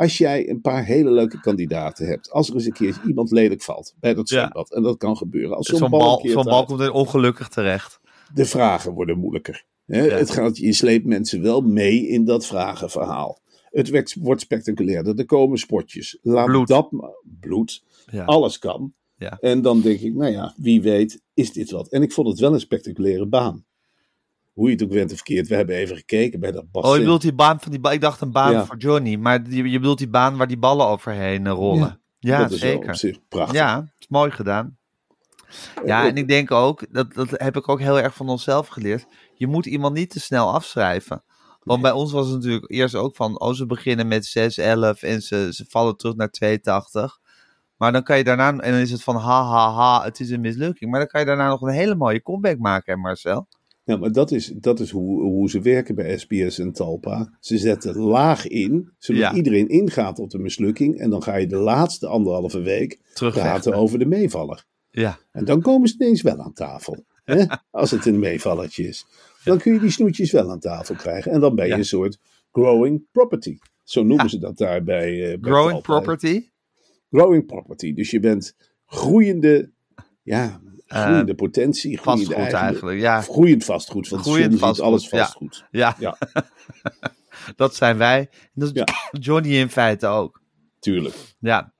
Als 0.00 0.18
jij 0.18 0.48
een 0.48 0.60
paar 0.60 0.84
hele 0.84 1.10
leuke 1.10 1.40
kandidaten 1.40 2.06
hebt. 2.06 2.30
Als 2.30 2.48
er 2.48 2.54
eens 2.54 2.64
een 2.64 2.72
keer 2.72 3.00
iemand 3.06 3.30
lelijk 3.30 3.62
valt 3.62 3.94
bij 4.00 4.14
dat 4.14 4.28
Ja. 4.28 4.38
zwembad. 4.38 4.72
En 4.74 4.82
dat 4.82 4.96
kan 4.96 5.16
gebeuren. 5.16 5.56
Als 5.56 5.66
zo'n 5.66 5.90
bal, 5.90 6.22
het 6.22 6.44
bal 6.44 6.64
komt 6.64 6.80
er 6.80 6.92
ongelukkig 6.92 7.48
terecht. 7.48 8.00
de 8.34 8.44
vragen 8.44 8.92
worden 8.92 9.18
moeilijker. 9.18 9.64
Hè? 9.86 10.04
Ja. 10.04 10.16
Het 10.16 10.30
gaat, 10.30 10.56
je 10.56 10.72
sleept 10.72 11.06
mensen 11.06 11.42
wel 11.42 11.60
mee 11.60 12.08
in 12.08 12.24
dat 12.24 12.46
vragenverhaal. 12.46 13.40
Het 13.70 14.14
wordt 14.20 14.40
spectaculairder. 14.40 15.18
Er 15.18 15.24
komen 15.26 15.58
spotjes. 15.58 16.18
Laat 16.22 16.46
Bloed. 16.46 16.68
dat 16.68 16.90
maar. 16.90 17.22
Bloed. 17.40 17.84
Ja. 18.10 18.24
Alles 18.24 18.58
kan. 18.58 18.92
Ja. 19.16 19.38
En 19.40 19.62
dan 19.62 19.80
denk 19.80 20.00
ik, 20.00 20.14
nou 20.14 20.32
ja, 20.32 20.54
wie 20.56 20.82
weet, 20.82 21.22
is 21.34 21.52
dit 21.52 21.70
wat? 21.70 21.88
En 21.88 22.02
ik 22.02 22.12
vond 22.12 22.28
het 22.28 22.38
wel 22.38 22.52
een 22.52 22.60
spectaculaire 22.60 23.26
baan. 23.26 23.64
Hoe 24.52 24.66
je 24.66 24.72
het 24.72 24.82
ook 24.82 24.92
went 24.92 25.10
of 25.10 25.16
verkeerd. 25.16 25.48
We 25.48 25.54
hebben 25.54 25.76
even 25.76 25.96
gekeken 25.96 26.40
bij 26.40 26.52
dat. 26.52 26.64
Oh, 26.72 26.94
je 26.94 27.00
bedoelt 27.00 27.22
die 27.22 27.32
baan 27.32 27.60
van 27.60 27.72
die 27.72 27.90
Ik 27.90 28.00
dacht 28.00 28.20
een 28.20 28.32
baan 28.32 28.52
Ja. 28.52 28.66
voor 28.66 28.76
Johnny. 28.76 29.16
Maar 29.16 29.42
die, 29.42 29.70
je 29.70 29.78
bedoelt 29.78 29.98
die 29.98 30.08
baan 30.08 30.36
waar 30.36 30.46
die 30.46 30.58
ballen 30.58 30.86
overheen 30.86 31.46
eh, 31.46 31.52
rollen. 31.52 32.00
Ja, 32.18 32.38
dat 32.38 32.50
is 32.50 32.60
wel 32.60 32.70
zeker. 32.92 33.16
op 33.16 33.22
prachtig. 33.28 33.56
Ja, 33.56 33.76
het 33.76 33.92
is 33.98 34.08
mooi 34.08 34.30
gedaan. 34.30 34.78
Ja, 35.84 36.06
en 36.06 36.16
ik 36.16 36.28
denk 36.28 36.50
ook, 36.50 36.86
dat, 36.90 37.14
dat 37.14 37.30
heb 37.30 37.56
ik 37.56 37.68
ook 37.68 37.80
heel 37.80 38.00
erg 38.00 38.14
van 38.14 38.28
onszelf 38.28 38.68
geleerd. 38.68 39.06
Je 39.34 39.46
moet 39.46 39.66
iemand 39.66 39.94
niet 39.94 40.10
te 40.10 40.20
snel 40.20 40.52
afschrijven. 40.52 41.22
Want 41.62 41.82
bij 41.82 41.90
ons 41.90 42.12
was 42.12 42.26
het 42.26 42.36
natuurlijk 42.36 42.70
eerst 42.70 42.94
ook 42.94 43.16
van, 43.16 43.40
oh, 43.40 43.52
ze 43.52 43.66
beginnen 43.66 44.08
met 44.08 44.26
6, 44.26 44.58
11 44.58 45.02
en 45.02 45.22
ze, 45.22 45.48
ze 45.52 45.64
vallen 45.68 45.96
terug 45.96 46.14
naar 46.14 46.30
82. 46.30 47.18
Maar 47.76 47.92
dan 47.92 48.02
kan 48.02 48.16
je 48.16 48.24
daarna, 48.24 48.48
en 48.48 48.72
dan 48.72 48.80
is 48.80 48.90
het 48.90 49.02
van, 49.02 49.16
ha, 49.16 49.44
ha, 49.44 49.72
ha, 49.72 50.04
het 50.04 50.20
is 50.20 50.30
een 50.30 50.40
mislukking. 50.40 50.90
Maar 50.90 51.00
dan 51.00 51.08
kan 51.08 51.20
je 51.20 51.26
daarna 51.26 51.48
nog 51.48 51.60
een 51.60 51.72
hele 51.72 51.94
mooie 51.94 52.22
comeback 52.22 52.58
maken, 52.58 52.92
hè 52.92 52.98
Marcel? 53.00 53.48
Ja, 53.84 53.96
maar 53.96 54.12
dat 54.12 54.30
is, 54.30 54.46
dat 54.46 54.80
is 54.80 54.90
hoe, 54.90 55.22
hoe 55.22 55.50
ze 55.50 55.60
werken 55.60 55.94
bij 55.94 56.18
SBS 56.18 56.58
en 56.58 56.72
Talpa. 56.72 57.36
Ze 57.40 57.58
zetten 57.58 57.96
laag 57.98 58.46
in, 58.46 58.90
zodat 58.98 59.20
Ja. 59.22 59.34
iedereen 59.34 59.68
ingaat 59.68 60.18
op 60.18 60.30
de 60.30 60.38
mislukking. 60.38 60.98
En 60.98 61.10
dan 61.10 61.22
ga 61.22 61.36
je 61.36 61.46
de 61.46 61.56
laatste 61.56 62.06
anderhalve 62.06 62.60
week 62.60 62.98
praten 63.14 63.74
over 63.74 63.98
de 63.98 64.06
meevaller. 64.06 64.64
Ja, 64.90 65.18
En 65.32 65.44
dan 65.44 65.60
komen 65.60 65.88
ze 65.88 65.94
ineens 65.98 66.22
wel 66.22 66.38
aan 66.38 66.52
tafel. 66.52 67.04
Hè? 67.24 67.44
Als 67.70 67.90
het 67.90 68.06
een 68.06 68.18
meevallertje 68.18 68.88
is. 68.88 69.06
Dan 69.44 69.58
kun 69.58 69.72
je 69.72 69.80
die 69.80 69.90
snoetjes 69.90 70.30
wel 70.32 70.50
aan 70.50 70.60
tafel 70.60 70.94
krijgen. 70.94 71.32
En 71.32 71.40
dan 71.40 71.54
ben 71.54 71.64
je 71.64 71.70
Ja. 71.72 71.78
een 71.78 71.84
soort 71.84 72.18
growing 72.52 73.02
property. 73.12 73.58
Zo 73.84 74.02
noemen 74.02 74.30
ze 74.30 74.38
dat 74.38 74.58
daar 74.58 74.84
bij, 74.84 75.32
eh, 75.32 75.38
bij 75.40 75.50
growing 75.52 75.82
Talpa. 75.82 76.00
property. 76.00 76.48
Growing 77.10 77.46
property. 77.46 77.94
Dus 77.94 78.10
je 78.10 78.20
bent 78.20 78.56
groeiende, 78.86 79.70
ja, 80.22 80.60
Groeiende 80.98 81.34
potentie, 81.34 81.98
groeiende 81.98 82.34
vastgoed 82.34 82.52
eigenlijk. 82.52 83.00
Ja, 83.00 83.20
Groeiend 83.20 83.64
vastgoed, 83.64 84.08
want 84.08 84.22
Groeiend 84.22 84.58
vastgoed, 84.58 84.86
alles 84.86 85.08
ja. 85.08 85.18
vastgoed. 85.18 85.64
ja. 85.70 85.96
Ja. 85.98 86.16
dat 87.56 87.74
zijn 87.74 87.96
wij. 87.96 88.28
Dat 88.54 88.68
is 88.68 88.74
Ja. 88.74 88.86
Johnny 89.26 89.56
in 89.56 89.68
feite 89.70 90.06
ook. 90.06 90.40
Tuurlijk. 90.78 91.14
Ja. 91.38 91.72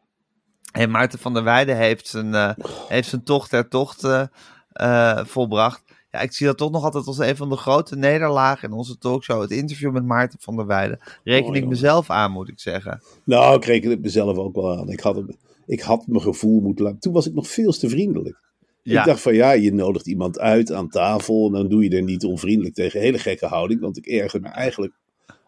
En 0.73 0.91
Maarten 0.91 1.19
van 1.19 1.35
der 1.35 1.45
Weijden 1.45 1.77
heeft 1.77 2.09
zijn, 2.09 2.35
eh, 2.35 2.51
heeft 2.89 3.09
zijn 3.09 3.25
tocht 3.25 3.51
der 3.51 3.69
tochten 3.69 4.31
eh, 4.73 5.25
volbracht. 5.25 5.83
Ja, 6.11 6.21
ik 6.21 6.33
zie 6.33 6.47
dat 6.47 6.57
toch 6.57 6.71
nog 6.71 6.85
altijd 6.85 7.07
als 7.07 7.19
een 7.19 7.37
van 7.37 7.49
de 7.49 7.57
grote 7.57 7.97
nederlagen 7.97 8.69
in 8.69 8.75
onze 8.77 8.99
talkshow. 8.99 9.41
Het 9.41 9.51
interview 9.51 9.93
met 9.93 10.05
Maarten 10.05 10.39
van 10.41 10.57
der 10.57 10.67
Weijden. 10.67 10.99
Reken 11.25 11.49
Oh, 11.51 11.57
ik 11.57 11.67
mezelf 11.67 12.11
aan, 12.11 12.31
moet 12.31 12.49
ik 12.49 12.61
zeggen. 12.61 13.03
Nou, 13.25 13.57
ik 13.57 13.65
reken 13.65 13.91
het 13.91 14.01
mezelf 14.03 14.37
ook 14.37 14.55
wel 14.55 14.79
aan. 14.79 14.89
Ik 14.91 15.01
had, 15.01 15.23
ik 15.67 15.81
had 15.81 16.07
mijn 16.07 16.23
gevoel 16.23 16.61
moeten 16.61 16.85
laten. 16.85 17.01
Toen 17.01 17.13
was 17.13 17.27
ik 17.27 17.35
nog 17.35 17.49
veel 17.49 17.73
te 17.73 17.89
vriendelijk. 17.89 18.50
Ja. 18.91 19.01
Ik 19.01 19.07
dacht 19.07 19.21
van 19.21 19.35
ja, 19.35 19.53
je 19.53 19.73
nodigt 19.73 20.07
iemand 20.07 20.39
uit 20.39 20.73
aan 20.73 20.89
tafel 20.89 21.47
en 21.47 21.53
dan 21.53 21.69
doe 21.69 21.85
je 21.85 21.97
er 21.97 22.03
niet 22.03 22.25
onvriendelijk 22.25 22.75
tegen. 22.75 23.01
Hele 23.01 23.19
gekke 23.19 23.47
houding, 23.47 23.81
want 23.81 23.97
ik 23.97 24.07
erger 24.07 24.41
me 24.41 24.49
eigenlijk 24.49 24.93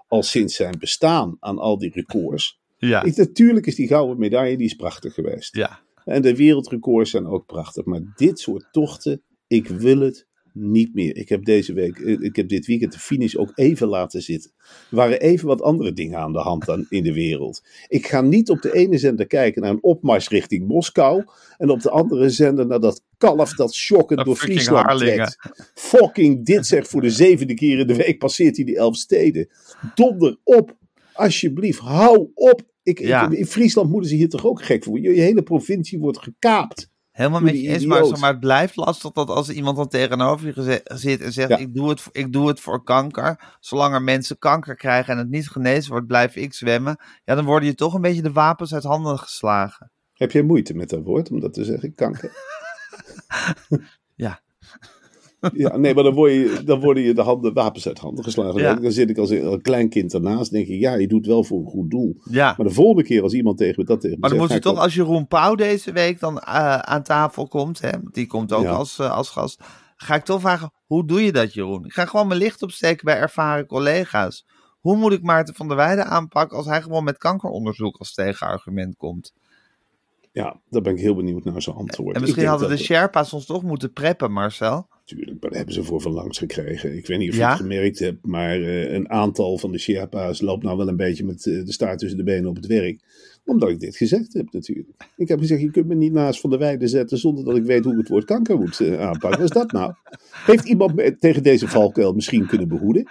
al 0.09 0.23
sinds 0.23 0.55
zijn 0.55 0.79
bestaan 0.79 1.37
aan 1.41 1.59
al 1.59 1.79
die 1.79 1.91
records. 1.95 2.61
Ja. 2.77 3.03
Ik, 3.03 3.17
natuurlijk 3.17 3.67
is 3.67 3.75
die 3.75 3.87
gouden 3.87 4.19
medaille, 4.19 4.57
die 4.57 4.67
is 4.67 4.75
prachtig 4.75 5.15
geweest. 5.15 5.57
Ja. 5.57 5.81
En 6.05 6.23
de 6.23 6.37
wereldrecords 6.37 7.11
zijn 7.11 7.27
ook 7.27 7.47
prachtig. 7.47 7.85
Maar 7.85 8.01
dit 8.17 8.39
soort 8.39 8.69
tochten, 8.71 9.23
ik 9.47 9.69
wil 9.69 10.01
het 10.01 10.27
niet 10.53 10.95
meer. 10.95 11.17
Ik 11.17 11.29
heb 11.29 11.45
deze 11.45 11.73
week, 11.73 11.99
eh, 11.99 12.21
ik 12.21 12.37
heb 12.37 12.49
dit 12.49 12.67
weekend 12.67 12.93
de 12.93 12.99
finish 12.99 13.35
ook 13.35 13.53
even 13.55 13.89
laten 13.89 14.23
zitten. 14.23 14.51
Er 14.91 14.97
waren 14.97 15.21
even 15.21 15.47
wat 15.47 15.63
andere 15.63 15.93
dingen 15.93 16.19
aan 16.19 16.33
de 16.33 16.39
hand 16.39 16.65
dan 16.65 16.87
in 16.89 17.03
de 17.03 17.13
wereld. 17.13 17.63
Ik 17.89 18.07
ga 18.07 18.21
niet 18.21 18.51
op 18.51 18.63
de 18.63 18.75
ene 18.75 18.99
zender 18.99 19.27
kijken 19.27 19.63
naar 19.63 19.71
een 19.71 19.83
opmars 19.83 20.29
richting 20.29 20.67
Moskou. 20.69 21.25
En 21.59 21.71
op 21.71 21.81
de 21.81 21.91
andere 21.91 22.31
zender 22.31 22.67
naar 22.67 22.81
dat 22.81 23.03
kalf 23.19 23.55
dat 23.55 23.75
shockend 23.75 24.25
door 24.25 24.37
Friesland 24.37 24.87
Harlingen. 24.87 25.15
trekt. 25.15 25.71
Fucking 25.75 26.45
dit 26.45 26.67
zegt 26.67 26.89
voor 26.89 27.01
de 27.01 27.11
zevende 27.11 27.55
keer 27.55 27.79
in 27.79 27.87
de 27.87 27.97
week 27.97 28.19
passeert 28.19 28.57
hij 28.57 28.65
die 28.65 28.77
elf 28.77 28.97
steden. 28.97 29.49
Donder 29.95 30.39
op. 30.45 30.77
Alsjeblieft, 31.13 31.79
hou 31.79 32.31
op. 32.35 32.63
Ik, 32.83 33.01
in 33.31 33.47
Friesland 33.47 33.91
moeten 33.91 34.11
ze 34.11 34.17
hier 34.17 34.29
toch 34.29 34.47
ook 34.47 34.63
gek 34.63 34.85
voor. 34.85 35.01
Je, 35.01 35.15
je 35.15 35.21
hele 35.21 35.43
provincie 35.43 35.99
wordt 35.99 36.19
gekaapt. 36.19 36.91
Helemaal 37.13 37.41
met 37.41 37.61
je 37.61 37.69
eens, 37.69 37.85
maar, 37.85 38.19
maar 38.19 38.31
het 38.31 38.41
blijft 38.41 38.77
lastig 38.77 39.13
dat 39.13 39.29
als 39.29 39.51
iemand 39.51 39.77
dan 39.77 39.89
tegenover 39.89 40.47
je 40.47 40.83
zit 40.85 41.21
en 41.21 41.33
zegt: 41.33 41.49
Ja. 41.49 41.57
ik, 41.57 41.75
doe 41.75 41.89
het, 41.89 42.09
ik 42.13 42.33
doe 42.33 42.49
het 42.49 42.61
voor 42.61 42.85
kanker. 42.85 43.57
Zolang 43.61 43.95
er 43.95 44.03
mensen 44.03 44.39
kanker 44.39 44.77
krijgen 44.77 45.13
en 45.13 45.19
het 45.19 45.29
niet 45.29 45.49
genezen 45.49 45.91
wordt, 45.91 46.07
blijf 46.07 46.37
ik 46.37 46.55
zwemmen. 46.55 46.97
Ja, 47.25 47.35
dan 47.35 47.45
worden 47.45 47.69
je 47.69 47.75
toch 47.75 47.95
een 47.95 48.01
beetje 48.01 48.23
de 48.23 48.33
wapens 48.33 48.75
uit 48.75 48.83
handen 48.83 49.19
geslagen. 49.19 49.91
Heb 50.13 50.33
jij 50.33 50.43
moeite 50.43 50.75
met 50.75 50.91
dat 50.91 51.03
woord, 51.03 51.31
om 51.31 51.41
dat 51.41 51.53
te 51.53 51.65
zeggen? 51.65 51.95
Kanker. 51.95 52.33
Ja. 54.15 54.41
Ja, 55.53 55.77
nee, 55.77 55.95
maar 55.95 56.05
dan, 56.05 56.15
word 56.15 56.33
je, 56.33 56.63
dan 56.65 56.81
worden 56.81 57.03
je 57.03 57.15
de 57.15 57.21
handen, 57.21 57.53
wapens 57.55 57.89
uit 57.89 57.99
handen 57.99 58.25
geslagen. 58.25 58.61
Ja. 58.61 58.75
Dan 58.75 58.93
zit 58.93 59.11
ik 59.11 59.19
als 59.19 59.31
een, 59.31 59.63
klein 59.63 59.89
kind 59.89 60.15
ernaast 60.15 60.51
denk 60.51 60.67
ik, 60.67 60.81
ja, 60.81 60.95
je 60.95 61.09
doet 61.09 61.27
wel 61.27 61.45
voor 61.45 61.59
een 61.59 61.67
goed 61.67 61.91
doel. 61.91 62.17
Ja. 62.31 62.55
Maar 62.57 62.67
de 62.67 62.73
volgende 62.73 63.03
keer 63.03 63.23
als 63.23 63.33
iemand 63.33 63.59
tegen 63.59 63.75
me 63.79 63.85
dat 63.85 64.01
tegen 64.01 64.15
me 64.15 64.21
Maar 64.21 64.31
dan 64.31 64.39
moet 64.39 64.53
je 64.53 64.59
toch, 64.59 64.79
als 64.79 64.95
Jeroen 64.95 65.27
Pauw 65.27 65.55
deze 65.55 65.93
week 65.93 66.21
dan 66.21 66.39
eh, 66.39 66.79
aan 66.79 67.03
tafel 67.03 67.49
komt, 67.49 67.81
hè, 67.81 67.91
die 68.13 68.27
komt 68.27 68.53
ook 68.53 68.63
Ja. 68.63 68.71
als, 68.71 68.99
eh, 68.99 69.17
als 69.17 69.31
gast, 69.31 69.63
ga 69.97 70.15
ik 70.15 70.25
toch 70.25 70.41
vragen, 70.41 70.73
hoe 70.87 71.07
doe 71.07 71.25
je 71.25 71.33
dat 71.33 71.55
Jeroen? 71.55 71.85
Ik 71.85 71.93
ga 71.93 72.07
gewoon 72.07 72.27
mijn 72.27 72.41
licht 72.41 72.63
opsteken 72.63 73.05
bij 73.05 73.17
ervaren 73.17 73.67
collega's. 73.67 74.47
Hoe 74.81 74.97
moet 74.97 75.13
ik 75.13 75.23
Maarten 75.23 75.55
van 75.55 75.69
der 75.69 75.77
Weijden 75.77 76.07
aanpakken 76.07 76.57
als 76.57 76.67
hij 76.67 76.83
gewoon 76.83 77.05
met 77.05 77.19
kankeronderzoek 77.19 77.97
als 77.97 78.15
tegenargument 78.15 78.97
komt? 78.97 79.33
Ja, 80.33 80.57
daar 80.71 80.83
ben 80.83 80.93
ik 80.93 81.01
heel 81.01 81.15
benieuwd 81.15 81.45
naar 81.45 81.63
zijn 81.63 81.77
antwoord. 81.77 82.15
En 82.15 82.21
misschien 82.21 82.47
hadden 82.47 82.69
de 82.69 82.77
Sherpa's 82.77 83.33
ons 83.33 83.47
toch 83.47 83.63
moeten 83.63 83.93
preppen, 83.93 84.33
Marcel. 84.33 84.89
Tuurlijk, 85.15 85.41
maar 85.41 85.51
daar 85.51 85.59
hebben 85.59 85.75
ze 85.75 85.83
voor 85.85 86.01
van 86.01 86.13
langs 86.13 86.39
gekregen. 86.39 86.97
Ik 86.97 87.07
weet 87.07 87.19
niet 87.19 87.31
of 87.31 87.37
Ja? 87.37 87.43
je 87.43 87.51
het 87.53 87.61
gemerkt 87.61 87.99
hebt, 87.99 88.27
maar 88.27 88.61
eh, 88.61 88.93
een 88.93 89.11
aantal 89.11 89.59
van 89.59 89.73
de 89.73 89.79
Sherpa's 89.79 90.41
loopt 90.41 90.63
nou 90.63 90.77
wel 90.77 90.89
een 90.89 90.97
beetje 90.97 91.25
met 91.25 91.47
eh, 91.47 91.65
de 91.65 91.73
staart 91.73 91.99
tussen 91.99 92.19
de 92.19 92.25
benen 92.25 92.51
op 92.51 92.57
het 92.57 92.67
werk. 92.67 93.01
Omdat 93.45 93.69
ik 93.69 93.81
dit 93.81 93.97
gezegd 93.97 94.33
heb 94.33 94.53
natuurlijk. 94.53 94.89
Ik 95.17 95.29
heb 95.29 95.39
gezegd, 95.39 95.61
je 95.61 95.71
kunt 95.71 95.87
me 95.87 95.95
niet 95.95 96.13
naast 96.13 96.41
Van 96.41 96.51
der 96.51 96.59
Weijden 96.59 96.89
zetten 96.89 97.19
zonder 97.19 97.45
dat 97.45 97.57
ik 97.57 97.65
weet 97.65 97.85
hoe 97.85 97.93
ik 97.93 97.99
het 97.99 98.09
woord 98.09 98.25
kanker 98.25 98.59
moet 98.59 98.81
eh, 98.81 99.01
aanpakken. 99.01 99.31
Wat 99.31 99.41
is 99.41 99.51
dat 99.51 99.73
nou? 99.73 99.93
Heeft 100.33 100.65
iemand 100.65 101.21
tegen 101.21 101.43
deze 101.43 101.69
valkuil 101.69 102.13
misschien 102.13 102.47
kunnen 102.47 102.69
behoeden? 102.69 103.07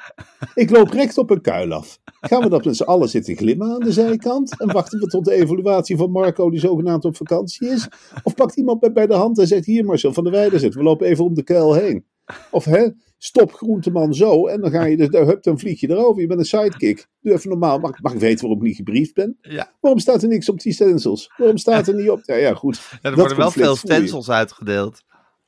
Ik 0.53 0.69
loop 0.69 0.89
recht 0.89 1.17
op 1.17 1.29
een 1.29 1.41
kuil 1.41 1.73
af. 1.73 1.99
Gaan 2.03 2.41
we 2.41 2.49
dat 2.49 2.65
met 2.65 2.75
z'n 2.75 2.83
allen 2.83 3.09
zitten 3.09 3.35
glimmen 3.35 3.71
aan 3.71 3.79
de 3.79 3.91
zijkant? 3.91 4.59
En 4.59 4.71
wachten 4.71 4.99
we 4.99 5.07
tot 5.07 5.25
de 5.25 5.33
evaluatie 5.33 5.97
van 5.97 6.11
Marco, 6.11 6.49
die 6.49 6.59
zogenaamd 6.59 7.05
op 7.05 7.15
vakantie 7.15 7.69
is? 7.69 7.87
Of 8.23 8.35
pakt 8.35 8.57
iemand 8.57 8.81
me 8.81 8.91
bij 8.91 9.07
de 9.07 9.13
hand 9.13 9.39
en 9.39 9.47
zegt: 9.47 9.65
Hier, 9.65 9.85
Marcel 9.85 10.13
van 10.13 10.23
der 10.23 10.33
Weijden 10.33 10.59
zit, 10.59 10.73
we 10.73 10.83
lopen 10.83 11.07
even 11.07 11.25
om 11.25 11.33
de 11.33 11.43
kuil 11.43 11.73
heen? 11.73 12.05
Of 12.51 12.65
hè, 12.65 12.87
stop 13.23 13.53
groenteman 13.53 14.13
zo 14.13 14.47
en 14.47 14.61
dan 14.61 14.71
ga 14.71 14.85
je, 14.85 14.97
dus, 14.97 15.07
hup, 15.09 15.43
dan 15.43 15.59
vlieg 15.59 15.79
je 15.79 15.89
erover. 15.89 16.21
Je 16.21 16.27
bent 16.27 16.39
een 16.39 16.45
sidekick. 16.45 17.07
Doe 17.21 17.33
even 17.33 17.49
normaal. 17.49 17.79
Mag, 17.79 18.01
mag 18.01 18.13
ik 18.13 18.19
weten 18.19 18.39
waarom 18.41 18.59
ik 18.59 18.67
niet 18.67 18.75
gebriefd 18.75 19.13
ben? 19.13 19.37
Ja, 19.41 19.71
Waarom 19.79 19.99
staat 19.99 20.21
er 20.21 20.27
niks 20.27 20.49
op 20.49 20.59
die 20.59 20.73
stencils? 20.73 21.31
Waarom 21.37 21.57
staat 21.57 21.87
er 21.87 21.95
niet 21.95 22.09
op? 22.09 22.21
Ja, 22.25 22.35
ja 22.35 22.53
goed. 22.53 22.81
ja 23.01 23.09
er 23.09 23.15
worden 23.15 23.37
wel 23.37 23.51
veel 23.51 23.75
stencils 23.75 24.29
uitgedeeld. 24.29 25.03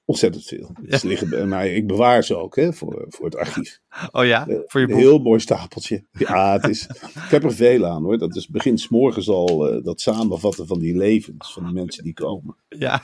Ontzettend 0.05 0.45
veel. 0.45 0.71
Ze 0.87 1.07
liggen 1.07 1.29
bij 1.29 1.45
mij. 1.45 1.73
Ik 1.75 1.87
bewaar 1.87 2.23
ze 2.23 2.35
ook 2.35 2.55
hè, 2.55 2.73
voor, 2.73 3.05
voor 3.09 3.25
het 3.25 3.35
archief. 3.35 3.79
Oh 4.11 4.25
ja, 4.25 4.45
voor 4.45 4.81
je 4.81 4.87
Een 4.87 4.93
boek. 4.93 5.01
heel 5.01 5.19
mooi 5.19 5.39
stapeltje. 5.39 6.05
Ja, 6.11 6.53
het 6.53 6.67
is, 6.69 6.87
ik 7.25 7.29
heb 7.29 7.43
er 7.43 7.53
veel 7.53 7.85
aan 7.85 8.03
hoor. 8.03 8.17
Dat 8.17 8.35
is 8.35 8.47
begint 8.47 8.79
's 8.79 8.87
morgens 8.89 9.29
al 9.29 9.69
eh, 9.69 9.83
dat 9.83 10.01
samenvatten 10.01 10.67
van 10.67 10.79
die 10.79 10.97
levens 10.97 11.53
van 11.53 11.63
die 11.63 11.73
mensen 11.73 12.03
die 12.03 12.13
komen. 12.13 12.55
Ja. 12.69 13.01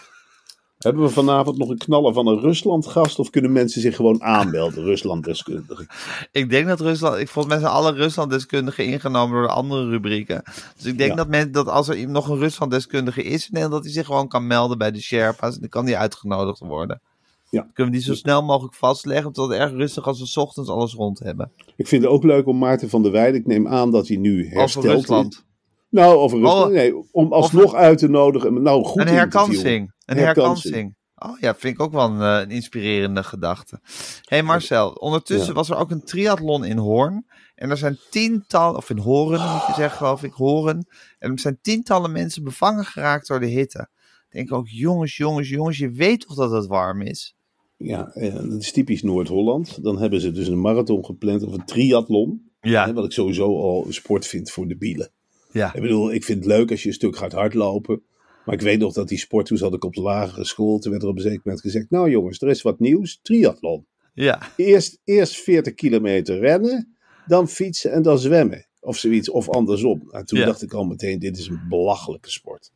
Hebben 0.80 1.04
we 1.04 1.10
vanavond 1.10 1.58
nog 1.58 1.70
een 1.70 1.78
knaller 1.78 2.14
van 2.14 2.28
een 2.28 2.40
Rusland-gast 2.40 3.20
of 3.20 3.30
kunnen 3.30 3.52
mensen 3.52 3.82
zich 3.82 3.96
gewoon 3.96 4.24
aanmelden, 4.24 4.84
Rusland-deskundigen? 4.84 5.88
Ik 6.32 6.50
denk 6.50 6.68
dat 6.68 6.80
Rusland, 6.80 7.18
ik 7.18 7.36
mij 7.48 7.60
zijn 7.60 7.72
alle 7.72 7.94
Rusland-deskundigen 7.94 8.86
ingenomen 8.86 9.36
door 9.36 9.48
de 9.48 9.54
andere 9.54 9.90
rubrieken. 9.90 10.44
Dus 10.76 10.86
ik 10.86 10.98
denk 10.98 11.10
Ja. 11.10 11.16
dat, 11.16 11.28
men, 11.28 11.52
dat 11.52 11.68
als 11.68 11.88
er 11.88 12.10
nog 12.10 12.30
een 12.30 12.38
Rusland-deskundige 12.38 13.24
is 13.24 13.42
in 13.44 13.50
Nederland, 13.52 13.72
dat 13.72 13.84
hij 13.84 13.94
zich 13.94 14.06
gewoon 14.06 14.28
kan 14.28 14.48
melden 14.48 14.78
bij 14.78 14.92
de 14.92 15.02
Sherpa's. 15.02 15.54
En 15.54 15.60
dan 15.60 15.70
kan 15.70 15.86
die 15.86 15.98
uitgenodigd 15.98 16.60
worden. 16.60 17.02
Ja. 17.50 17.62
Dan 17.62 17.72
kunnen 17.74 17.94
we 17.94 18.00
die 18.00 18.08
zo 18.08 18.16
snel 18.16 18.44
mogelijk 18.44 18.76
vastleggen, 18.76 19.32
tot 19.32 19.50
het 19.50 19.60
erg 19.60 19.72
rustig 19.72 20.08
als 20.08 20.20
we 20.20 20.26
's 20.26 20.38
ochtends 20.38 20.70
alles 20.70 20.94
rond 20.94 21.20
hebben. 21.20 21.52
Ik 21.76 21.88
vind 21.88 22.04
het 22.04 22.12
ook 22.12 22.24
leuk 22.24 22.48
om 22.48 22.58
Maarten 22.58 22.90
van 22.90 23.04
der 23.04 23.12
Weijden, 23.12 23.40
ik 23.40 23.48
neem 23.48 23.68
aan 23.68 23.92
dat 23.92 24.08
hij 24.08 24.18
nu 24.18 24.46
Over 24.46 24.58
herstelt. 24.58 25.44
Nou, 25.90 26.22
Rusland. 26.32 26.66
Oh, 26.66 26.72
nee, 26.72 26.94
om 27.12 27.34
alsnog 27.34 27.74
uit 27.74 27.98
te 27.98 28.08
nodigen. 28.10 28.62
Nou, 28.62 28.84
goed 28.84 29.02
Een 29.02 29.08
herkansing. 29.08 29.94
Een 30.06 30.18
Herkansing. 30.18 30.98
Oh 31.16 31.40
ja, 31.40 31.56
vind 31.56 31.74
ik 31.74 31.82
ook 31.82 31.92
wel 31.92 32.06
een, 32.10 32.22
eh, 32.22 32.40
een 32.42 32.52
inspirerende 32.52 33.24
gedachte. 33.24 33.80
hey 34.24 34.44
Marcel, 34.44 34.90
ondertussen 34.92 35.48
Ja. 35.48 35.54
was 35.54 35.70
er 35.70 35.76
ook 35.78 35.92
een 35.92 36.04
triathlon 36.04 36.66
in 36.66 36.78
Hoorn. 36.78 37.26
En 37.56 37.70
er 37.70 37.78
zijn 37.78 37.98
tientallen, 38.10 38.78
of 38.78 38.90
in 38.90 38.98
Horen 38.98 39.52
moet 39.52 39.66
je 39.68 39.74
zeggen, 39.76 39.98
geloof 39.98 40.24
ik, 40.24 40.34
Horen. 40.34 40.88
En 41.20 41.32
er 41.32 41.40
zijn 41.40 41.60
tientallen 41.62 42.12
mensen 42.12 42.44
bevangen 42.44 42.86
geraakt 42.86 43.28
door 43.28 43.40
de 43.40 43.46
hitte. 43.46 43.90
Ik 44.30 44.36
denk 44.36 44.54
ook, 44.54 44.68
jongens, 44.68 45.18
jongens, 45.18 45.50
jongens, 45.50 45.78
je 45.78 45.92
weet 45.92 46.22
toch 46.28 46.36
dat 46.36 46.52
het 46.52 46.68
warm 46.68 47.02
is? 47.02 47.36
Ja, 47.78 48.08
eh, 48.14 48.34
dat 48.36 48.62
is 48.62 48.72
typisch 48.72 49.02
Noord-Holland. 49.04 49.84
Dan 49.84 50.00
hebben 50.00 50.22
ze 50.22 50.32
dus 50.32 50.48
een 50.48 50.62
marathon 50.62 51.06
gepland 51.06 51.44
of 51.44 51.54
een 51.54 51.66
triathlon. 51.66 52.52
Hè, 52.60 52.70
Ja, 52.70 52.94
wat 52.94 53.06
ik 53.06 53.12
sowieso 53.12 53.46
al 53.62 53.84
een 53.86 53.94
sport 53.94 54.28
vind 54.28 54.52
voor 54.52 54.68
de 54.68 54.78
bielen. 54.78 55.12
Ja. 55.52 55.74
Ik 55.74 55.82
bedoel, 55.82 56.14
ik 56.14 56.24
vind 56.24 56.38
het 56.44 56.48
leuk 56.54 56.72
als 56.72 56.82
je 56.82 56.88
een 56.88 56.94
stuk 56.94 57.16
gaat 57.16 57.32
hardlopen. 57.32 58.02
Maar 58.46 58.56
ik 58.56 58.62
weet 58.64 58.80
nog 58.80 58.94
dat 58.94 59.08
die 59.08 59.18
sport, 59.18 59.46
toen 59.46 59.58
zat 59.58 59.74
ik 59.74 59.84
op 59.84 59.94
de 59.96 60.02
lagere 60.02 60.46
school. 60.46 60.80
Toen 60.80 60.92
werd 60.92 61.04
er 61.04 61.10
op 61.10 61.16
een 61.16 61.22
zeker 61.22 61.42
moment 61.44 61.62
gezegd, 61.64 61.90
nou 61.90 62.10
jongens, 62.10 62.42
er 62.42 62.50
is 62.50 62.62
wat 62.62 62.80
nieuws. 62.80 63.20
Triathlon. 63.22 63.86
Ja, 64.14 64.42
Eerst, 64.56 65.00
eerst 65.04 65.36
40 65.36 65.74
kilometer 65.74 66.40
rennen, 66.40 66.98
dan 67.28 67.48
fietsen 67.50 67.92
en 67.92 68.02
dan 68.02 68.20
zwemmen. 68.20 68.68
Of 68.80 68.98
zoiets, 68.98 69.30
of 69.30 69.50
andersom. 69.50 70.10
En 70.12 70.26
toen 70.26 70.40
Ja. 70.40 70.46
dacht 70.46 70.62
ik 70.62 70.74
al 70.74 70.84
meteen, 70.86 71.20
dit 71.20 71.38
is 71.38 71.48
een 71.48 71.62
belachelijke 71.70 72.32
sport. 72.32 72.72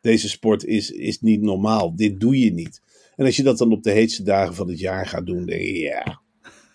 Deze 0.00 0.28
sport 0.28 0.64
is, 0.64 0.90
is 0.90 1.20
niet 1.20 1.40
normaal. 1.40 1.96
Dit 1.96 2.20
doe 2.20 2.38
je 2.38 2.52
niet. 2.52 2.80
En 3.16 3.24
als 3.24 3.36
je 3.36 3.42
dat 3.42 3.58
dan 3.58 3.72
op 3.72 3.82
de 3.82 3.90
heetste 3.90 4.22
dagen 4.22 4.54
van 4.54 4.68
het 4.68 4.78
jaar 4.78 5.06
gaat 5.06 5.26
doen, 5.26 5.46
denk 5.46 5.60
je, 5.62 5.78
ja, 5.78 6.20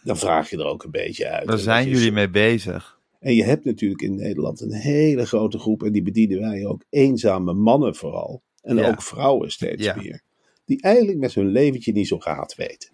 dan 0.04 0.18
vraag 0.18 0.50
je 0.50 0.58
er 0.58 0.66
ook 0.66 0.84
een 0.84 0.92
beetje 0.92 1.28
uit. 1.30 1.48
daar 1.48 1.58
zijn 1.58 1.90
jullie 1.90 2.12
mee 2.12 2.30
bezig. 2.30 2.99
En 3.20 3.36
je 3.36 3.44
hebt 3.44 3.66
natuurlijk 3.66 4.02
in 4.02 4.16
Nederland 4.16 4.62
een 4.62 4.74
hele 4.74 5.26
grote 5.26 5.60
groep, 5.60 5.84
en 5.84 5.92
die 5.92 6.02
bedienen 6.02 6.40
wij 6.40 6.66
ook, 6.66 6.84
eenzame 6.90 7.54
mannen 7.54 7.96
vooral. 7.96 8.42
En 8.62 8.76
Ja. 8.78 8.88
ook 8.90 9.02
vrouwen 9.02 9.52
steeds 9.52 9.84
Ja. 9.84 9.96
meer. 9.96 10.22
Die 10.66 10.82
eigenlijk 10.82 11.18
met 11.18 11.34
hun 11.34 11.48
leventje 11.48 11.92
niet 11.92 12.08
zo 12.08 12.18
raad 12.20 12.56
weten. 12.56 12.90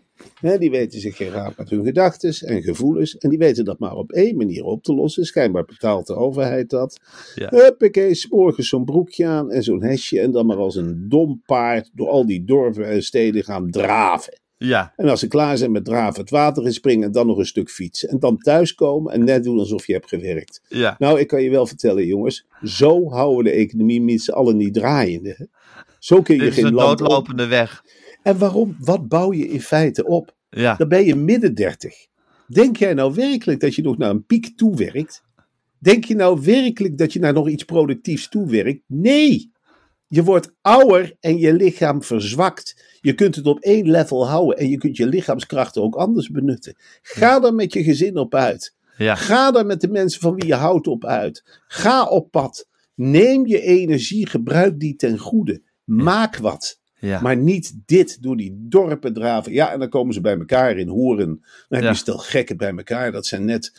Die 0.59 0.71
weten 0.71 0.99
zich 0.99 1.15
geen 1.15 1.29
raad 1.29 1.57
met 1.57 1.69
hun 1.69 1.83
gedachten 1.85 2.47
en 2.47 2.61
gevoelens. 2.63 3.17
En 3.17 3.29
die 3.29 3.37
weten 3.37 3.65
dat 3.65 3.79
maar 3.79 3.95
op 3.95 4.11
één 4.11 4.37
manier 4.37 4.63
op 4.63 4.83
te 4.83 4.93
lossen. 4.93 5.25
Schijnbaar 5.25 5.65
betaalt 5.65 6.07
de 6.07 6.15
overheid 6.15 6.69
dat. 6.69 6.99
Ja. 7.35 7.49
Huppakee, 7.49 8.25
morgens 8.29 8.69
zo'n 8.69 8.85
broekje 8.85 9.25
aan 9.25 9.51
en 9.51 9.63
zo'n 9.63 9.83
hesje. 9.83 10.19
En 10.19 10.31
dan 10.31 10.45
maar 10.45 10.57
als 10.57 10.75
een 10.75 11.09
dom 11.09 11.41
paard 11.45 11.89
door 11.93 12.07
al 12.09 12.25
die 12.25 12.43
dorpen 12.43 12.87
en 12.87 13.03
steden 13.03 13.43
gaan 13.43 13.69
draven. 13.71 14.39
Ja, 14.65 14.93
En 14.95 15.09
als 15.09 15.19
ze 15.19 15.27
klaar 15.27 15.57
zijn 15.57 15.71
met 15.71 15.85
draven, 15.85 16.21
het 16.21 16.29
water 16.29 16.65
in 16.65 16.73
springen 16.73 17.05
en 17.05 17.11
dan 17.11 17.27
nog 17.27 17.37
een 17.37 17.45
stuk 17.45 17.69
fietsen. 17.69 18.09
En 18.09 18.19
dan 18.19 18.37
thuiskomen 18.37 19.13
en 19.13 19.23
net 19.23 19.43
doen 19.43 19.59
alsof 19.59 19.87
je 19.87 19.93
hebt 19.93 20.09
gewerkt. 20.09 20.61
ja. 20.69 20.95
Nou, 20.99 21.19
ik 21.19 21.27
kan 21.27 21.41
je 21.41 21.49
wel 21.49 21.67
vertellen, 21.67 22.05
jongens. 22.05 22.45
Zo 22.63 23.09
houden 23.09 23.37
we 23.37 23.43
de 23.43 23.55
economie 23.55 24.01
met 24.01 24.21
z'n 24.21 24.31
allen 24.31 24.57
niet 24.57 24.73
draaiende. 24.73 25.47
Zo 25.99 26.21
kun 26.21 26.35
je 26.35 26.51
geen 26.51 26.65
een 26.65 26.73
land 26.73 26.91
op. 26.91 26.97
doodlopende 26.97 27.47
weg. 27.47 27.83
En 28.23 28.37
waarom? 28.37 28.75
Wat 28.79 29.07
bouw 29.07 29.33
je 29.33 29.47
in 29.47 29.61
feite 29.61 30.05
op? 30.05 30.35
Ja. 30.49 30.75
Dan 30.75 30.87
ben 30.87 31.05
je 31.05 31.15
midden 31.15 31.55
dertig. 31.55 31.93
Denk 32.47 32.77
jij 32.77 32.93
nou 32.93 33.13
werkelijk 33.13 33.59
dat 33.59 33.75
je 33.75 33.81
nog 33.81 33.97
naar 33.97 34.09
een 34.09 34.25
piek 34.25 34.57
toewerkt? 34.57 35.23
Denk 35.79 36.03
je 36.05 36.15
nou 36.15 36.41
werkelijk 36.41 36.97
dat 36.97 37.13
je 37.13 37.19
naar 37.19 37.33
nog 37.33 37.49
iets 37.49 37.63
productiefs 37.63 38.29
toewerkt? 38.29 38.81
Nee. 38.87 39.51
Je 40.15 40.23
wordt 40.23 40.53
ouder 40.61 41.15
en 41.19 41.37
je 41.37 41.53
lichaam 41.53 42.03
verzwakt. 42.03 42.97
Je 43.01 43.13
kunt 43.13 43.35
het 43.35 43.45
op 43.45 43.59
één 43.59 43.89
level 43.89 44.27
houden 44.27 44.57
en 44.57 44.69
je 44.69 44.77
kunt 44.77 44.97
je 44.97 45.07
lichaamskrachten 45.07 45.81
ook 45.81 45.95
anders 45.95 46.29
benutten. 46.29 46.75
Ga 47.01 47.43
er 47.43 47.53
met 47.53 47.73
je 47.73 47.83
gezin 47.83 48.17
op 48.17 48.35
uit. 48.35 48.75
Ja. 48.97 49.15
Ga 49.15 49.51
daar 49.51 49.65
met 49.65 49.81
de 49.81 49.87
mensen 49.87 50.21
van 50.21 50.35
wie 50.35 50.45
je 50.45 50.53
houdt 50.53 50.87
op 50.87 51.05
uit. 51.05 51.43
Ga 51.67 52.05
op 52.05 52.31
pad. 52.31 52.67
Neem 52.93 53.47
je 53.47 53.61
energie, 53.61 54.27
gebruik 54.27 54.79
die 54.79 54.95
ten 54.95 55.17
goede. 55.17 55.61
Maak 55.83 56.37
wat. 56.37 56.79
Ja. 56.99 57.21
Maar 57.21 57.37
niet 57.37 57.73
dit 57.85 58.21
door 58.21 58.37
die 58.37 58.55
dorpen 58.69 59.13
draven. 59.13 59.53
Ja, 59.53 59.71
en 59.71 59.79
dan 59.79 59.89
komen 59.89 60.13
ze 60.13 60.21
bij 60.21 60.37
elkaar 60.37 60.77
in 60.77 60.87
Horen. 60.87 61.27
Dan 61.27 61.39
heb 61.69 61.81
je 61.81 61.85
Ja. 61.85 61.93
stel 61.93 62.17
gekken 62.17 62.57
bij 62.57 62.73
elkaar. 62.75 63.11
Dat 63.11 63.25
zijn 63.25 63.45
net, 63.45 63.73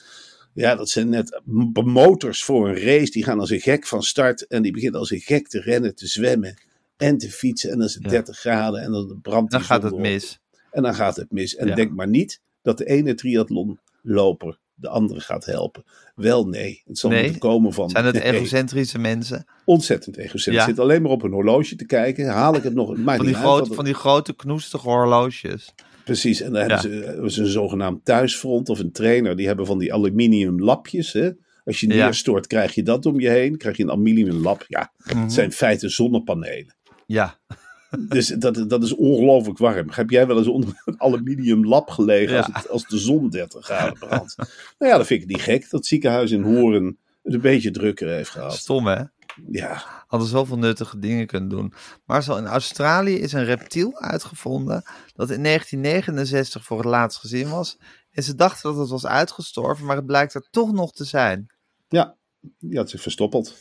ja, 0.57 0.75
dat 0.75 0.89
zijn 0.89 1.09
net 1.09 1.41
motors 1.85 2.45
voor 2.45 2.69
een 2.69 2.81
race. 2.81 3.11
Die 3.11 3.25
gaan 3.25 3.41
als 3.41 3.51
een 3.51 3.61
gek 3.61 3.87
van 3.87 4.03
start. 4.03 4.47
En 4.47 4.63
die 4.63 4.73
beginnen 4.73 5.01
als 5.01 5.11
een 5.11 5.21
gek 5.21 5.49
te 5.49 5.61
rennen, 5.61 5.95
te 5.95 6.07
zwemmen 6.07 6.55
en 6.97 7.19
te 7.19 7.31
fietsen. 7.31 7.71
En 7.71 7.79
dan 7.79 7.87
is 7.87 7.95
het 7.95 8.03
Ja. 8.03 8.09
30 8.11 8.39
graden 8.39 8.81
en 8.83 8.93
dan 8.93 9.19
brandt 9.23 9.51
Dan 9.51 9.61
gaat 9.61 9.83
het 9.83 9.97
mis. 9.99 10.41
En 10.71 10.83
dan 10.83 10.95
gaat 10.95 11.17
het 11.17 11.33
mis. 11.33 11.57
En 11.57 11.67
Ja. 11.67 11.75
denk 11.75 11.93
maar 11.95 12.09
niet 12.09 12.41
dat 12.63 12.79
de 12.79 12.85
ene 12.85 13.15
triathlonloper 13.15 14.59
de 14.75 14.89
andere 14.89 15.21
gaat 15.21 15.45
helpen. 15.45 15.85
Wel 16.15 16.47
nee. 16.49 16.83
Het 16.87 16.99
zal 16.99 17.11
Nee? 17.11 17.23
moeten 17.23 17.41
komen 17.41 17.73
van... 17.73 17.91
Zijn 17.91 18.05
het 18.05 18.15
Nee, 18.15 18.23
egocentrische 18.23 18.99
mensen? 18.99 19.45
Ontzettend 19.65 20.17
egocentrisch. 20.17 20.65
Ja. 20.65 20.71
Zit 20.71 20.79
alleen 20.79 21.03
maar 21.03 21.11
op 21.11 21.23
een 21.23 21.33
horloge 21.33 21.77
te 21.77 21.87
kijken. 21.87 22.27
Haal 22.29 22.55
ik 22.57 22.63
het 22.63 22.75
nog... 22.75 22.97
maakt 22.97 23.17
Van 23.17 23.27
die, 23.27 23.35
grote, 23.35 23.75
van 23.75 23.85
die 23.85 23.95
grote 23.95 24.35
knoestige 24.37 24.89
horloges. 24.89 25.75
Precies, 26.07 26.41
en 26.41 26.53
dan 26.53 26.69
Ja. 26.69 26.81
hebben, 26.81 27.31
ze, 27.31 27.41
een 27.41 27.47
zogenaamd 27.47 28.05
thuisfront 28.05 28.69
of 28.69 28.79
een 28.79 28.93
trainer. 28.93 29.37
Die 29.37 29.47
hebben 29.47 29.67
van 29.67 29.79
die 29.79 29.93
aluminium 29.95 30.61
lapjes. 30.63 31.13
Hè? 31.13 31.31
Als 31.65 31.81
je 31.81 31.87
neerstort, 31.87 32.47
krijg 32.47 32.75
je 32.75 32.83
dat 32.83 33.07
om 33.07 33.21
je 33.21 33.29
heen. 33.29 33.57
Krijg 33.57 33.77
je 33.77 33.83
een 33.83 33.91
aluminium 33.91 34.37
lap. 34.43 34.65
Ja, 34.69 34.93
Mhm. 35.05 35.19
het 35.23 35.33
zijn 35.33 35.47
in 35.47 35.53
feite 35.53 35.89
zonnepanelen. 35.89 36.77
Ja. 37.07 37.39
Dus 38.09 38.27
dat, 38.29 38.65
dat 38.69 38.83
is 38.83 38.95
ongelooflijk 38.95 39.59
warm. 39.59 39.87
Heb 39.91 40.11
jij 40.11 40.27
wel 40.27 40.39
eens 40.39 40.47
onder 40.47 40.83
een 40.85 41.01
aluminium 41.01 41.67
lap 41.67 41.89
gelegen 41.89 42.37
als, 42.37 42.47
het, 42.53 42.69
als 42.69 42.87
de 42.87 42.99
zon 42.99 43.29
30 43.31 43.65
graden 43.65 43.99
brandt? 43.99 44.35
nou 44.79 44.93
ja, 44.93 44.97
dat 44.97 45.07
vind 45.07 45.23
ik 45.23 45.29
niet 45.29 45.41
gek. 45.41 45.71
Dat 45.71 45.87
ziekenhuis 45.87 46.31
in 46.31 46.43
Horen 46.43 46.99
het 47.23 47.35
een 47.35 47.41
beetje 47.41 47.71
drukker 47.71 48.09
heeft 48.09 48.31
gehad. 48.31 48.55
Stom, 48.55 48.87
hè? 48.87 49.03
Ja, 49.51 49.83
Hadden 50.07 50.29
zoveel 50.29 50.59
nuttige 50.59 50.99
dingen 50.99 51.27
kunnen 51.27 51.49
doen. 51.49 51.73
Maar 52.05 52.23
zo 52.23 52.37
in 52.37 52.47
Australië 52.47 53.15
is 53.15 53.33
een 53.33 53.45
reptiel 53.45 54.01
uitgevonden. 54.01 54.83
dat 55.15 55.31
in 55.31 55.43
1969 55.43 56.65
voor 56.65 56.77
het 56.77 56.87
laatst 56.87 57.19
gezien 57.19 57.49
was. 57.49 57.79
En 58.11 58.23
ze 58.23 58.35
dachten 58.35 58.71
dat 58.71 58.81
het 58.81 58.89
was 58.89 59.07
uitgestorven, 59.07 59.87
maar 59.87 59.97
het 59.97 60.07
blijkt 60.07 60.35
er 60.35 60.49
toch 60.51 60.73
nog 60.73 60.93
te 60.93 61.05
zijn. 61.05 61.47
ja, 61.89 62.17
die 62.59 62.77
had 62.77 62.91
zich 62.91 63.01
verstoppeld. 63.01 63.57